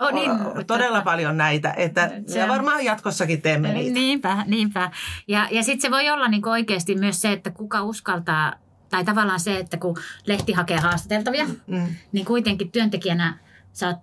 [0.00, 0.30] Oh, niin,
[0.66, 3.94] todella paljon näitä, että Se ja on- varmaan jatkossakin teemme niitä.
[3.94, 4.90] Niinpä, niinpä.
[5.28, 8.52] Ja, ja sitten se voi olla niinku oikeasti myös se, että kuka uskaltaa,
[8.90, 11.86] tai tavallaan se, että kun lehti hakee haastateltavia, Mm.
[12.12, 13.38] niin kuitenkin työntekijänä
[13.72, 13.98] saat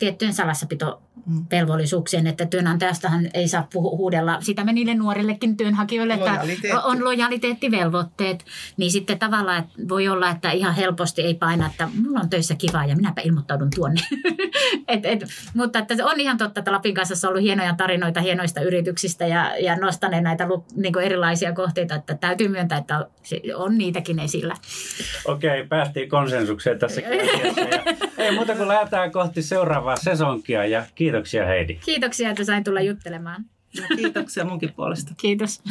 [1.14, 4.42] salassapitovelvollisuuksien, että työnantajastahan ei saa puhu, huudella.
[4.42, 6.82] Sitä me niille nuorillekin työnhakijoille, että Lojaliteetti.
[6.84, 8.46] on lojaliteettivelvoitteet.
[8.78, 12.56] Niin sitten tavallaan että voi olla, että ihan helposti ei paina, että mulla on töissä
[12.56, 14.02] kivaa ja minäpä ilmoittaudun tuonne.
[14.88, 15.24] et, et,
[15.54, 19.28] mutta että se on ihan totta, että Lapin kanssa on ollut hienoja tarinoita hienoista yrityksistä
[19.28, 24.56] ja, ja nostaneet näitä niin erilaisia kohteita, että täytyy myöntää, että se- on niitäkin esillä.
[25.26, 27.02] Okei, päästiin konsensukseen tässä
[28.18, 31.76] ei muuta kuin lähdetään kohti seuraavaa sesonkia ja kiitoksia Heidi.
[31.86, 33.46] Kiitoksia, että sain tulla juttelemaan.
[33.76, 35.14] Ja Kiitoksia munkin puolesta.
[35.22, 35.64] Kiitos.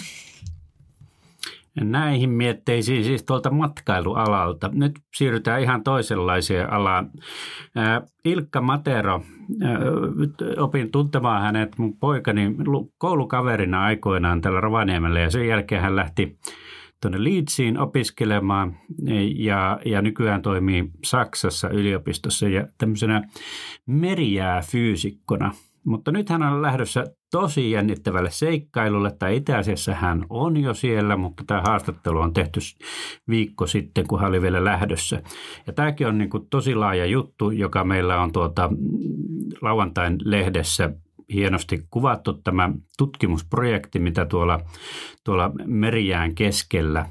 [1.81, 4.71] Näihin mietteisiin siis tuolta matkailualalta.
[4.73, 7.11] Nyt siirrytään ihan toisenlaiseen alaan.
[8.25, 9.25] Ilkka Matero,
[10.59, 16.38] opin tuntemaan hänet mun poikani lu- koulukaverina aikoinaan tällä Rovaniemellä ja sen jälkeen hän lähti
[17.02, 18.76] tuonne Leedsiin opiskelemaan
[19.36, 23.28] ja, ja nykyään toimii Saksassa yliopistossa ja tämmöisenä
[23.86, 25.52] merijääfyysikkona.
[25.84, 31.16] Mutta nyt hän on lähdössä tosi jännittävälle seikkailulle, tai itse asiassa hän on jo siellä,
[31.16, 32.60] mutta tämä haastattelu on tehty
[33.28, 35.22] viikko sitten, kun hän oli vielä lähdössä.
[35.66, 38.70] Ja tämäkin on niin kuin tosi laaja juttu, joka meillä on tuota
[39.60, 40.90] lauantain lehdessä
[41.33, 44.61] hienosti kuvattu tämä tutkimusprojekti, mitä tuolla,
[45.25, 47.07] tuolla merijään keskellä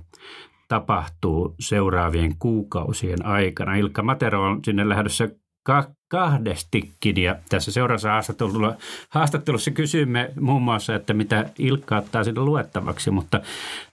[0.68, 3.76] tapahtuu seuraavien kuukausien aikana.
[3.76, 5.30] Ilkka Matero on sinne lähdössä
[5.64, 8.76] ka- kahdestikin ja tässä seuraavassa haastattelussa,
[9.10, 13.42] haastattelussa kysymme muun muassa, että mitä Ilkka ottaa sinne luettavaksi, mutta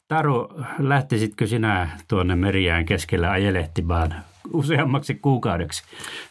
[0.09, 4.15] Taru, lähtisitkö sinä tuonne merijään keskellä ajelehtimaan
[4.53, 5.83] useammaksi kuukaudeksi?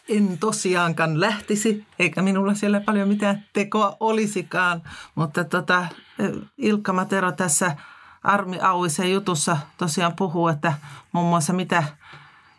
[0.08, 4.82] En tosiaankaan lähtisi, eikä minulla siellä paljon mitään tekoa olisikaan,
[5.14, 5.86] mutta tota,
[6.58, 7.76] Ilkka Matero tässä
[8.22, 10.72] Armi Auisen jutussa tosiaan puhuu, että
[11.12, 11.84] muun muassa mitä,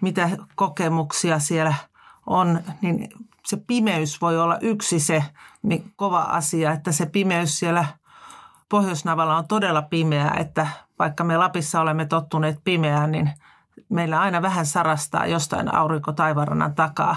[0.01, 1.73] mitä kokemuksia siellä
[2.25, 3.09] on, niin
[3.45, 5.23] se pimeys voi olla yksi se
[5.95, 7.85] kova asia, että se pimeys siellä
[8.69, 10.67] Pohjoisnavalla on todella pimeää, että
[10.99, 13.31] vaikka me Lapissa olemme tottuneet pimeään, niin
[13.89, 17.15] meillä aina vähän sarastaa jostain aurinko taivarannan takaa,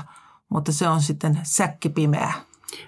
[0.48, 2.32] mutta se on sitten säkkipimeää.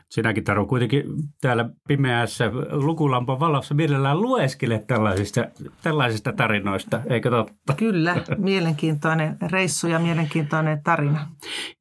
[0.09, 1.05] Sinäkin Taru kuitenkin
[1.41, 5.45] täällä pimeässä lukulampon valossa mielellään lueskele tällaisista,
[5.83, 7.75] tällaisista tarinoista, eikö totta?
[7.77, 11.29] Kyllä, mielenkiintoinen reissu ja mielenkiintoinen tarina.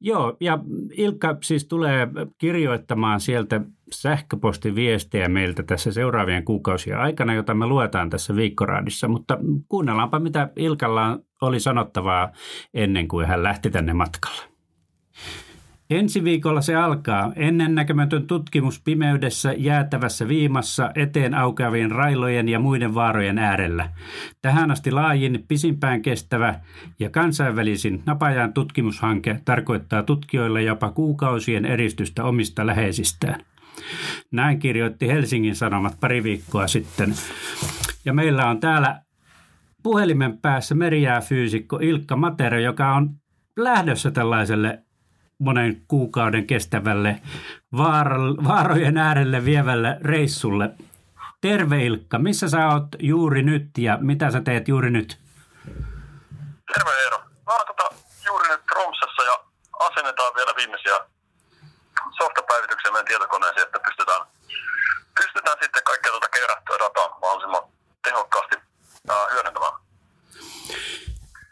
[0.00, 0.58] Joo, ja
[0.92, 3.60] Ilkka siis tulee kirjoittamaan sieltä
[3.92, 9.38] sähköpostiviestejä meiltä tässä seuraavien kuukausien aikana, jota me luetaan tässä viikkoraadissa, mutta
[9.68, 12.32] kuunnellaanpa mitä Ilkalla oli sanottavaa
[12.74, 14.53] ennen kuin hän lähti tänne matkalle.
[15.90, 17.32] Ensi viikolla se alkaa.
[17.36, 23.90] Ennennäkemätön tutkimus pimeydessä jäätävässä viimassa eteen aukeavien railojen ja muiden vaarojen äärellä.
[24.42, 26.60] Tähän asti laajin, pisimpään kestävä
[26.98, 33.40] ja kansainvälisin napajan tutkimushanke tarkoittaa tutkijoille jopa kuukausien eristystä omista läheisistään.
[34.30, 37.14] Näin kirjoitti Helsingin Sanomat pari viikkoa sitten.
[38.04, 39.00] Ja meillä on täällä
[39.82, 43.10] puhelimen päässä merijääfyysikko Ilkka Matero, joka on
[43.56, 44.84] lähdössä tällaiselle
[45.38, 47.20] monen kuukauden kestävälle
[47.76, 50.70] vaar- vaarojen äärelle vievälle reissulle.
[51.40, 55.18] Terve Ilkka, missä sä oot juuri nyt ja mitä sä teet juuri nyt?
[56.74, 57.18] Terve Eero.
[57.18, 57.94] Mä oon tota,
[58.26, 59.38] juuri nyt Tromsassa ja
[59.80, 61.00] asennetaan vielä viimeisiä
[62.18, 64.26] softapäivityksiä meidän tietokoneeseen, että pystytään,
[65.20, 67.62] pystytään sitten kaikkea tuota kerättyä dataa mahdollisimman
[68.02, 68.56] tehokkaasti
[69.08, 69.72] ää, hyödyntämään.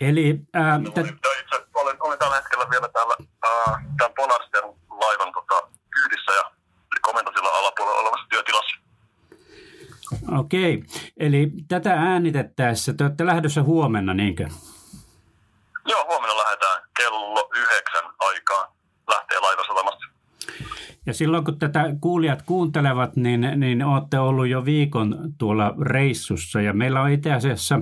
[0.00, 1.61] Eli ää, Olin, t- itse,
[2.22, 6.50] tällä hetkellä vielä täällä ää, tämän Polarsten laivan tota, kyydissä ja
[7.00, 8.76] komentosilla alapuolella olevassa työtilassa.
[10.38, 10.82] okei,
[11.16, 14.48] eli tätä äänitettäessä te olette lähdössä huomenna, niinkö?
[15.86, 18.72] Joo, huomenna lähdetään kello yhdeksän aikaan.
[19.08, 20.04] Lähtee laivasatamasta.
[21.06, 26.60] Ja silloin kun tätä kuulijat kuuntelevat, niin, niin olette ollut jo viikon tuolla reissussa.
[26.60, 27.80] Ja meillä on itse asiassa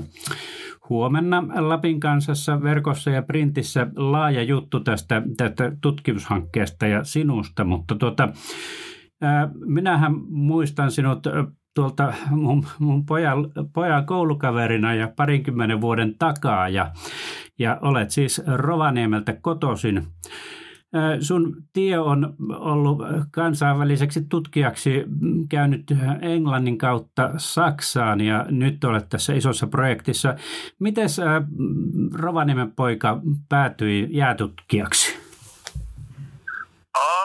[0.90, 7.64] huomenna Lapin kansassa verkossa ja printissä laaja juttu tästä, tästä tutkimushankkeesta ja sinusta.
[7.64, 8.28] Mutta tuota,
[9.22, 11.26] ää, minähän muistan sinut
[11.74, 13.36] tuolta mun, mun pojan,
[13.72, 16.68] pojan koulukaverina ja parinkymmenen vuoden takaa.
[16.68, 16.92] Ja,
[17.58, 20.06] ja olet siis Rovaniemeltä kotoisin.
[21.20, 22.98] Sun tie on ollut
[23.30, 25.04] kansainväliseksi tutkijaksi
[25.50, 25.84] käynyt
[26.22, 30.34] Englannin kautta Saksaan ja nyt olet tässä isossa projektissa.
[30.78, 31.08] Miten
[32.14, 35.30] Rovaniemen poika päätyi jäätutkijaksi?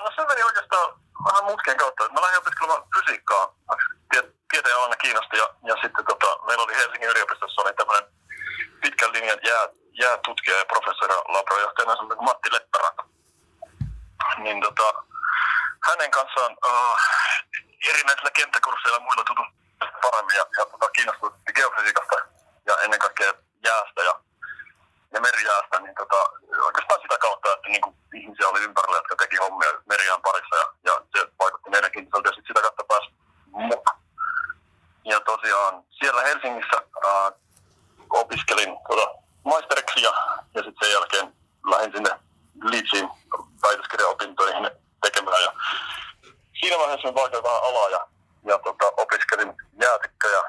[0.04, 0.94] no se meni oikeastaan
[1.26, 2.10] vähän mutkien kautta.
[2.14, 3.56] Mä lähdin opiskelemaan fysiikkaa.
[4.52, 8.06] Tieteen alana kiinnosti ja, ja sitten tota, meillä oli Helsingin yliopistossa oli tämmöinen
[8.82, 9.68] pitkän linjan jää,
[10.02, 13.15] jäätutkija ja professori laborajohtajana semmoinen Matti Leppäranto
[14.38, 15.04] niin tota,
[15.88, 16.98] hänen kanssaan uh,
[17.90, 19.54] erinäisillä kenttäkursseilla muilla tutun
[20.02, 22.16] paremmin ja, ja tota, kiinnostui geofysiikasta
[22.66, 23.34] ja ennen kaikkea
[23.66, 24.20] jäästä ja,
[25.14, 26.30] ja merijäästä, niin tota,
[26.66, 30.68] oikeastaan sitä kautta, että niin kuin ihmisiä oli ympärillä, jotka teki hommia merijään parissa ja,
[30.84, 33.10] ja se vaikutti meidänkin ja sitten sitä kautta pääsi
[33.52, 34.00] mukaan.
[35.06, 37.34] Ja tosiaan siellä Helsingissä uh,
[38.10, 39.08] opiskelin tota,
[39.46, 40.14] maisteriksi ja,
[40.54, 41.36] ja sitten sen jälkeen
[41.72, 42.20] lähdin sinne
[42.64, 43.10] Leedsiin
[43.64, 45.44] väitöskirjaopintoihin tekemään.
[45.44, 45.52] Ja
[46.60, 48.08] siinä vaiheessa me vaihdoin vähän alaa ja,
[48.46, 50.44] ja tota, opiskelin jäätikkä ja,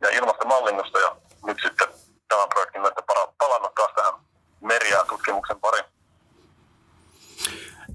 [0.00, 1.16] ja ilmastomallinnosta ja
[1.46, 1.88] nyt sitten
[2.28, 3.02] tämän projektin myötä
[3.38, 4.14] palannut taas tähän
[4.60, 5.84] meriään tutkimuksen pariin.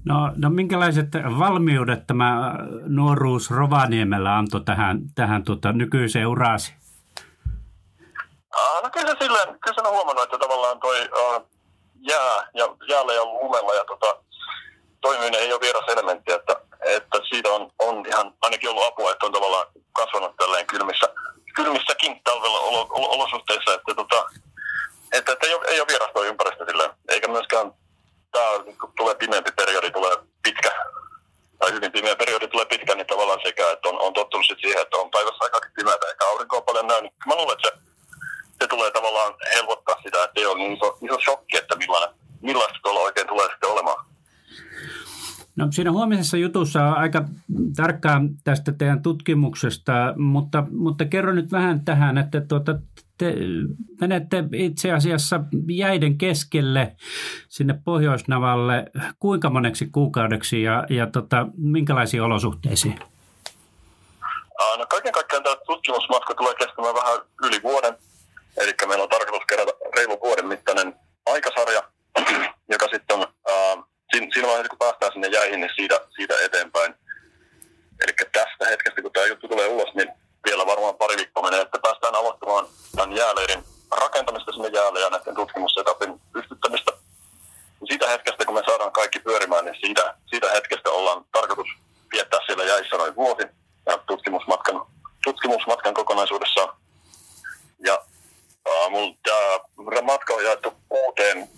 [0.04, 2.54] No, no minkälaiset valmiudet tämä
[2.86, 6.80] nuoruus Rovaniemellä antoi tähän, tähän tota, nykyiseen uraasi?
[8.82, 11.49] no kyllä se silleen, kyllä se on huomannut, että tavallaan toi uh,
[12.00, 14.16] jää ja jäällä ja lumella ja tota,
[15.00, 19.26] toimiminen ei ole vieras elementti, että, että siitä on, on ihan ainakin ollut apua, että
[19.26, 21.06] on tavallaan kasvanut tälleen kylmissä,
[21.54, 24.26] kylmissäkin talvella olo, olo, olosuhteissa, että, tota,
[25.12, 27.72] että, että ei, ole, ei ole vieras tuo ympäristö silleen, eikä myöskään
[28.32, 28.50] tämä,
[28.96, 30.72] tulee pimeämpi periodi, tulee pitkä,
[31.58, 34.96] tai hyvin pimeä periodi tulee pitkä, niin tavallaan sekä, että on, on tottunut siihen, että
[34.96, 37.89] on päivässä aika pimeätä, eikä aurinkoa paljon näy, niin mä luulen, että se
[38.60, 42.78] se tulee tavallaan helpottaa sitä, että ei ole niin iso, iso shokki, että millainen, millaista
[42.82, 44.06] tuolla oikein tulee sitten olemaan.
[45.56, 47.24] No, siinä huomisessa jutussa on aika
[47.76, 52.74] tarkkaan tästä teidän tutkimuksesta, mutta, mutta kerro nyt vähän tähän, että tuota,
[53.18, 53.34] te
[54.00, 56.96] menette itse asiassa jäiden keskelle
[57.48, 58.84] sinne Pohjoisnavalle
[59.18, 62.98] kuinka moneksi kuukaudeksi ja, ja tota, minkälaisiin olosuhteisiin?
[64.78, 67.94] No kaiken kaikkiaan tämä tutkimusmatka tulee kestämään vähän yli vuoden.
[68.60, 70.94] Eli meillä on tarkoitus kerätä reilu vuoden mittainen
[71.26, 71.82] aikasarja,
[72.72, 76.94] joka sitten on äh, siinä vaiheessa, kun päästään sinne jäihin, niin siitä, siitä eteenpäin.
[78.04, 80.12] Eli tästä hetkestä, kun tämä juttu tulee ulos, niin
[80.46, 83.64] vielä varmaan pari viikkoa menee, että päästään aloittamaan tämän jääleirin
[84.00, 86.92] rakentamista sinne jäälle ja näiden tutkimussetapin pystyttämistä.
[87.88, 91.66] Siitä hetkestä, kun me saadaan kaikki pyörimään, niin siitä, siitä hetkestä ollaan tarkoitus
[92.12, 93.42] viettää siellä jäissä noin vuosi
[93.86, 94.86] ja tutkimusmatkan,
[95.24, 96.76] tutkimusmatkan kokonaisuudessaan.
[97.78, 98.04] Ja
[98.90, 101.48] Mulla tämä matka on jaettu kuuteen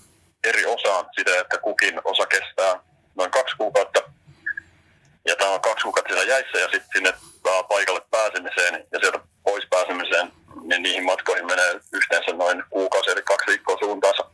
[0.44, 2.80] eri osaan sitä, että kukin osa kestää
[3.14, 4.00] noin kaksi kuukautta.
[5.24, 7.12] Ja tämä on kaksi kuukautta siellä jäissä ja sitten sinne
[7.68, 13.46] paikalle pääsemiseen ja sieltä pois pääsemiseen, niin niihin matkoihin menee yhteensä noin kuukausi eli kaksi
[13.46, 14.24] viikkoa suuntaansa.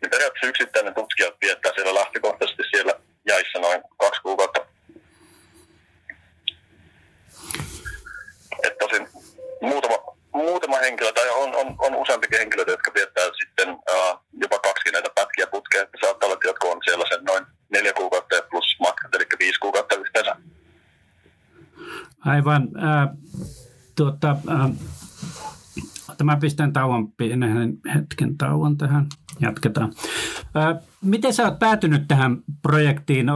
[0.00, 2.94] Niin periaatteessa yksittäinen tutkija viettää siellä lähtökohtaisesti siellä
[3.28, 4.66] jäissä noin kaksi kuukautta.
[8.62, 9.08] Et tosin
[9.60, 14.90] muutama muutama henkilö, tai on, on, on useampikin henkilöitä, jotka viettää sitten uh, jopa kaksi
[14.92, 15.82] näitä pätkiä putkea.
[15.82, 19.26] Että saattaa olla, että jotkut on siellä sen noin neljä kuukautta ja plus matkat, eli
[19.38, 20.36] viisi kuukautta yhteensä.
[22.26, 22.62] Aivan.
[22.62, 23.08] Äh,
[23.96, 24.70] tuota, äh,
[26.18, 29.06] Tämä pistän tauon, pienen hetken tauon tähän.
[29.40, 29.92] Jatketaan.
[30.56, 33.26] Äh, miten sä oot päätynyt tähän projektiin?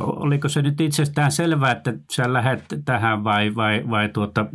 [0.00, 4.46] oliko se nyt itsestään selvää, että sä lähdet tähän vai, vai, vai tuota,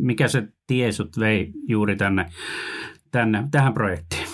[0.00, 2.30] mikä se tie sut vei juuri tänne,
[3.10, 4.25] tänne tähän projektiin?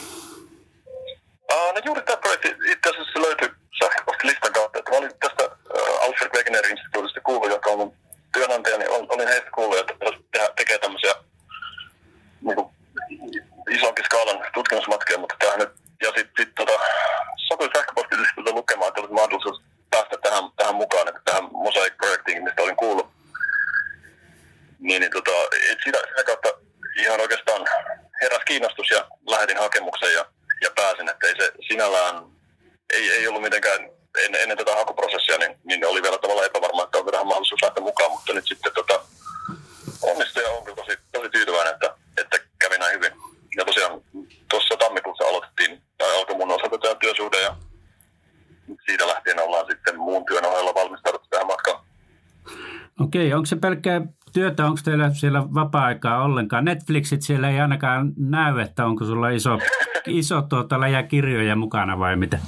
[53.32, 54.00] Niin, onko se pelkkää
[54.32, 56.64] työtä, onko teillä siellä vapaa-aikaa ollenkaan?
[56.64, 59.58] Netflixit siellä ei ainakaan näy, että onko sulla iso,
[60.20, 62.38] iso tuota, läjä kirjoja mukana vai mitä?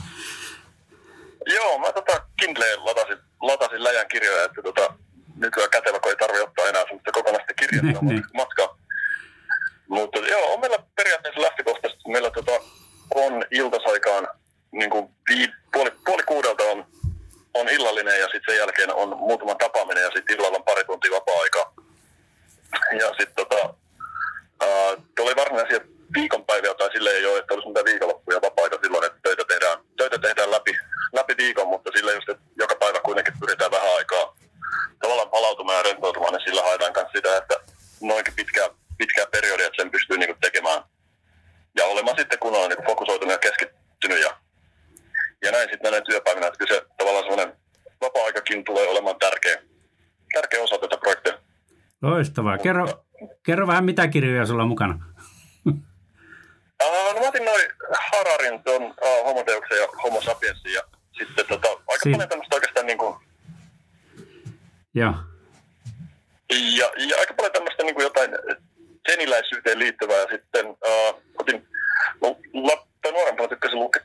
[1.46, 4.94] Joo, mä tota Kindleen latasin, latasin läjän kirjoja, että tota,
[5.36, 8.24] nykyään kätevä, kun ei tarvitse ottaa enää semmoista kokonaista kirjaa niin, niin.
[8.34, 8.78] matkaa.
[9.88, 12.52] Mutta joo, on meillä periaatteessa lähtökohtaisesti, meillä tota,
[13.14, 13.78] on ilta
[52.34, 52.58] Loistavaa.
[52.58, 52.86] Kerro,
[53.42, 54.98] kerro vähän, mitä kirjoja sulla on mukana?
[55.66, 57.62] Uh, no mä otin noin
[58.12, 60.82] Hararin, tuon uh, Homo Deuksen ja Homo Sapiensin ja
[61.18, 63.14] sitten tota, aika si- paljon tämmöistä oikeastaan niin kuin...
[64.94, 65.14] Joo.
[66.50, 68.30] Ja, ja aika paljon tämmöistä niin kuin jotain
[69.10, 71.68] seniläisyyteen liittyvää ja sitten uh, otin,
[72.22, 74.02] no, la, nuorempana tykkäsin lukea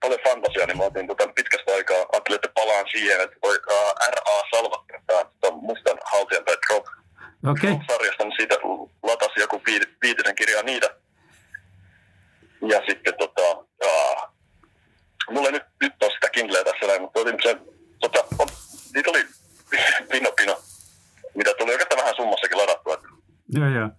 [0.00, 3.92] paljon fantasiaa, niin mä otin tota, pitkästä aikaa, ajattelin, että palaan siihen, että voi uh,
[4.14, 4.36] R.A.
[4.50, 6.86] Salvatore, tämä mustan haltijan tai Drop,
[7.46, 7.70] okay.
[7.70, 8.54] Drop-sarjasta, niin siitä
[9.02, 9.62] latasi joku
[10.02, 11.02] viitisen kirjaa niitä
[12.68, 14.34] ja sitten tota, jaa,
[15.30, 17.60] mulla ei nyt, nyt ole sitä Kindleä tässä näin, mutta otin sen,
[18.00, 18.48] tota, on,
[18.94, 19.26] niitä oli
[20.12, 20.56] pino pino,
[21.34, 23.02] mitä tuli oikeastaan vähän summassakin ladattua.
[23.48, 23.90] Joo, joo.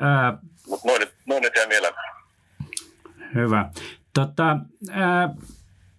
[0.00, 0.38] Ää...
[0.68, 1.94] Mutta noin, noin nyt jäi mieleen.
[3.34, 3.70] Hyvä.
[4.14, 4.56] Tota,
[4.90, 5.34] ää,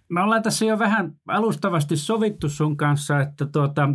[0.08, 3.88] me ollaan tässä jo vähän alustavasti sovittu sun kanssa, että tuota,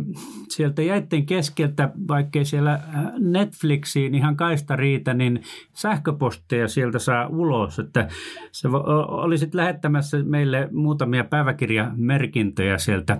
[0.56, 2.80] sieltä jäitten keskeltä, vaikkei siellä äh,
[3.18, 5.42] Netflixiin ihan kaista riitä, niin
[5.72, 7.78] sähköposteja sieltä saa ulos.
[7.78, 8.08] Että
[8.52, 8.68] sä
[9.08, 13.18] olisit lähettämässä meille muutamia päiväkirjamerkintöjä sieltä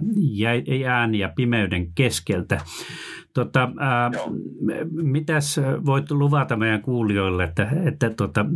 [0.89, 2.61] ääni ja pimeyden keskeltä.
[3.35, 4.11] Tota, ää,
[4.91, 8.47] mitäs voit luvata meidän kuulijoille, että, että tota,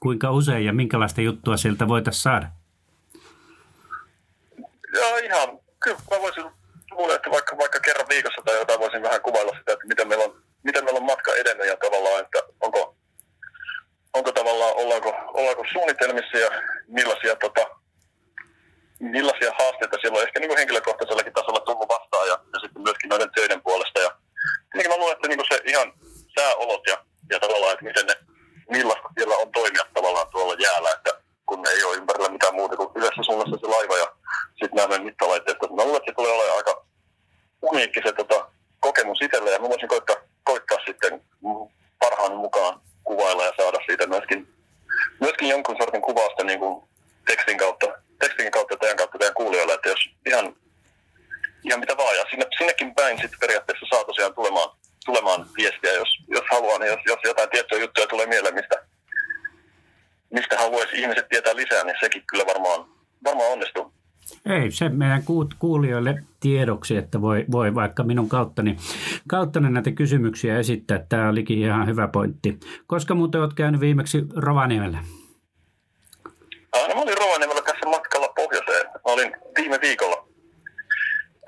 [0.00, 2.46] kuinka usein ja minkälaista juttua sieltä voitaisiin saada?
[4.94, 6.44] Joo, ihan, kyllä mä voisin
[6.98, 10.24] luulen, että vaikka, vaikka kerran viikossa tai jotain voisin vähän kuvailla sitä, että miten meillä
[10.24, 12.96] on, miten meillä on matka edennyt ja tavallaan, että onko,
[14.14, 15.64] onko tavallaan, ollaanko, ollaanko
[15.94, 16.50] suunnitelmissa ja
[16.88, 17.64] millaisia, tota,
[19.00, 23.08] millaisia haasteita siellä on ehkä niin kuin henkilökohtaisellakin tasolla tullut vastaan ja, ja sitten myöskin
[23.08, 24.00] noiden töiden puolesta.
[24.00, 24.10] Ja
[24.72, 25.92] tietenkin mä luulen, että niin kuin se ihan
[26.38, 26.96] sääolot ja,
[27.30, 28.14] ja tavallaan, että miten ne,
[28.70, 31.10] millaista siellä on toimia tavallaan tuolla jäällä, että
[31.46, 34.08] kun ei ole ympärillä mitään muuta kuin yhdessä suunnassa se laiva ja
[34.60, 35.58] sitten nämä mittalaitteet.
[35.62, 36.84] Mä luulen, että se tulee olemaan aika
[37.62, 38.48] uniikki se tota,
[38.80, 41.22] kokemus itselle ja mä voisin koittaa, koittaa sitten
[41.98, 44.54] parhaan mukaan kuvailla ja saada siitä myöskin,
[45.20, 46.88] myöskin jonkun sortin kuvausta niin kuin
[47.26, 47.86] tekstin kautta,
[48.18, 50.56] tekstin kautta teidän kautta teidän kuulijoille, että jos ihan,
[51.64, 54.70] ihan mitä vaan, ja sinne, sinnekin päin sitten periaatteessa saa tosiaan tulemaan,
[55.04, 58.76] tulemaan viestiä, jos, jos haluaa, niin jos, jos jotain tiettyjä juttuja tulee mieleen, mistä,
[60.30, 62.80] mistä haluaisi ihmiset tietää lisää, niin sekin kyllä varmaan,
[63.24, 63.92] varmaan onnistuu.
[64.46, 65.22] Ei, se meidän
[65.58, 68.76] kuulijoille tiedoksi, että voi, voi vaikka minun kauttani,
[69.28, 71.06] kauttani näitä kysymyksiä esittää.
[71.08, 72.58] Tämä olikin ihan hyvä pointti.
[72.86, 74.98] Koska muuten olet käynyt viimeksi Rovaniemellä?
[76.74, 78.86] No, mä olin Rovaniemellä tässä matkalla pohjoiseen.
[78.86, 80.28] Mä olin viime viikolla.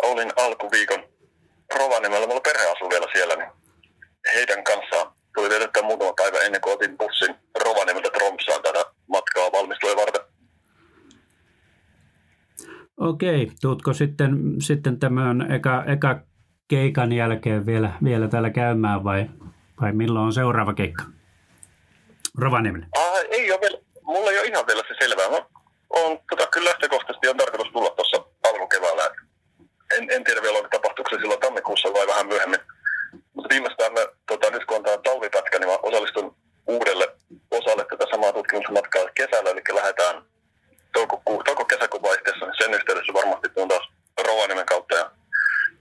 [0.02, 1.04] Olin alkuviikon
[1.78, 2.26] Rovaniemellä.
[2.26, 3.50] Mulla perhe asuu vielä siellä, niin
[4.34, 9.96] heidän kanssaan tuli vietettyä muutama päivä ennen kuin otin bussin Rovaniemeltä Tromsaan tätä matkaa valmistuen
[9.96, 10.22] varten.
[13.16, 16.20] Okei, tuutko sitten, sitten tämän eka, eka
[16.68, 19.26] keikan jälkeen vielä, vielä täällä käymään vai,
[19.80, 21.04] vai milloin on seuraava keikka?
[22.38, 22.86] Rovaniemelle.
[22.98, 25.30] Ah, ei ole vielä, mulla ei ole ihan vielä se selvää.
[25.30, 25.46] Mä
[25.90, 29.04] on, tota, kyllä lähtökohtaisesti on tarkoitus tulla tuossa alkukeväällä.
[29.96, 32.60] En, en tiedä vielä, tapahtuuko se silloin tammikuussa vai vähän myöhemmin.
[33.34, 36.36] Mutta viimeistään me, tota, nyt kun on tämä talvipätkä, niin mä osallistun
[36.66, 37.08] uudelle
[37.50, 40.22] osalle tätä samaa tutkimusmatkaa kesällä, eli lähdetään
[40.96, 43.88] touko, touko-kesäkuun vaihteessa, niin sen yhteydessä varmasti tuun taas
[44.26, 45.10] Rovaniemen kautta ja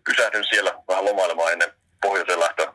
[0.05, 1.71] pysähdyn siellä vähän lomailemaan ennen
[2.01, 2.73] pohjoiseen lähtöä.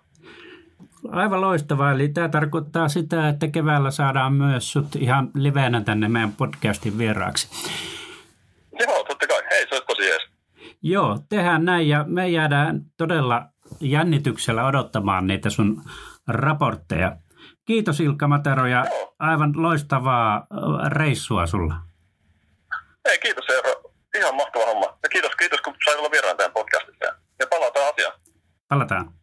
[1.13, 1.93] Aivan loistavaa.
[1.93, 7.49] Eli tämä tarkoittaa sitä, että keväällä saadaan myös sut ihan livenä tänne meidän podcastin vieraaksi.
[8.81, 9.43] Joo, totta kai.
[9.51, 10.23] Hei, se olisi tosi jees.
[10.83, 13.47] Joo, tehdään näin ja me jäädään todella
[13.81, 15.83] jännityksellä odottamaan niitä sun
[16.29, 17.17] raportteja.
[17.65, 18.85] Kiitos Ilkka Matero ja
[19.19, 20.47] aivan loistavaa
[20.89, 21.75] reissua sulla.
[23.05, 23.83] Ei, kiitos Eero.
[24.19, 24.87] Ihan mahtava homma.
[25.03, 27.05] Ja kiitos, kiitos kun sain olla vieraan tämän podcastissa.
[27.39, 28.21] Ja palataan asiaan.
[28.69, 29.20] Palataan.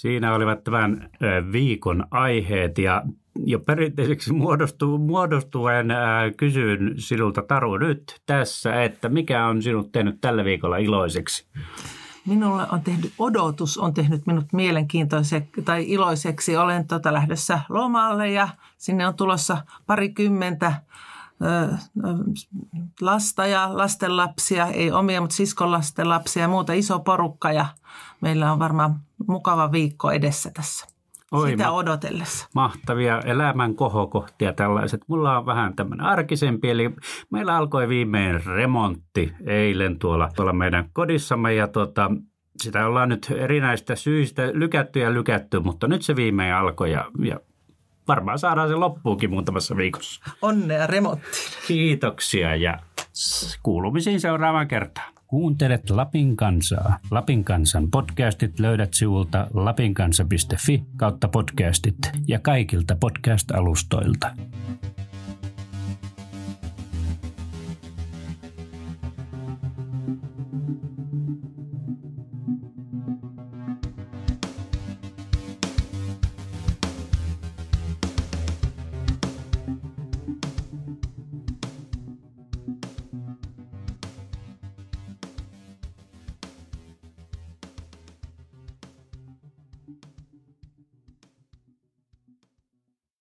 [0.00, 1.10] Siinä olivat tämän
[1.52, 3.02] viikon aiheet ja
[3.44, 5.88] jo perinteiseksi muodostuu, muodostuen
[6.36, 11.46] kysyn sinulta Taru nyt tässä, että mikä on sinut tehnyt tällä viikolla iloiseksi?
[12.26, 16.56] minulle on tehnyt, odotus on tehnyt minut mielenkiintoiseksi tai iloiseksi.
[16.56, 18.48] Olen tota lähdössä lomalle ja
[18.78, 20.72] sinne on tulossa parikymmentä
[23.00, 27.66] lasta ja lastenlapsia, ei omia, mutta siskon lastenlapsia ja muuta iso porukka ja
[28.20, 30.86] meillä on varmaan mukava viikko edessä tässä.
[31.32, 32.48] Oi, sitä odotellessa.
[32.54, 35.00] Mahtavia elämän kohokohtia tällaiset.
[35.08, 36.90] Mulla on vähän tämmöinen arkisempi, eli
[37.30, 42.10] meillä alkoi viimein remontti eilen tuolla, tuolla meidän kodissamme ja tota,
[42.62, 47.40] sitä ollaan nyt erinäistä syistä lykätty ja lykätty, mutta nyt se viimein alkoi ja, ja
[48.08, 50.20] varmaan saadaan se loppuukin muutamassa viikossa.
[50.42, 51.34] Onnea remonttiin.
[51.68, 52.78] Kiitoksia ja
[53.62, 55.12] kuulumisiin seuraavaan kertaan.
[55.26, 56.98] Kuuntelet Lapin kansaa.
[57.10, 61.98] Lapin kansan podcastit löydät sivulta lapinkansa.fi kautta podcastit
[62.28, 64.30] ja kaikilta podcast-alustoilta.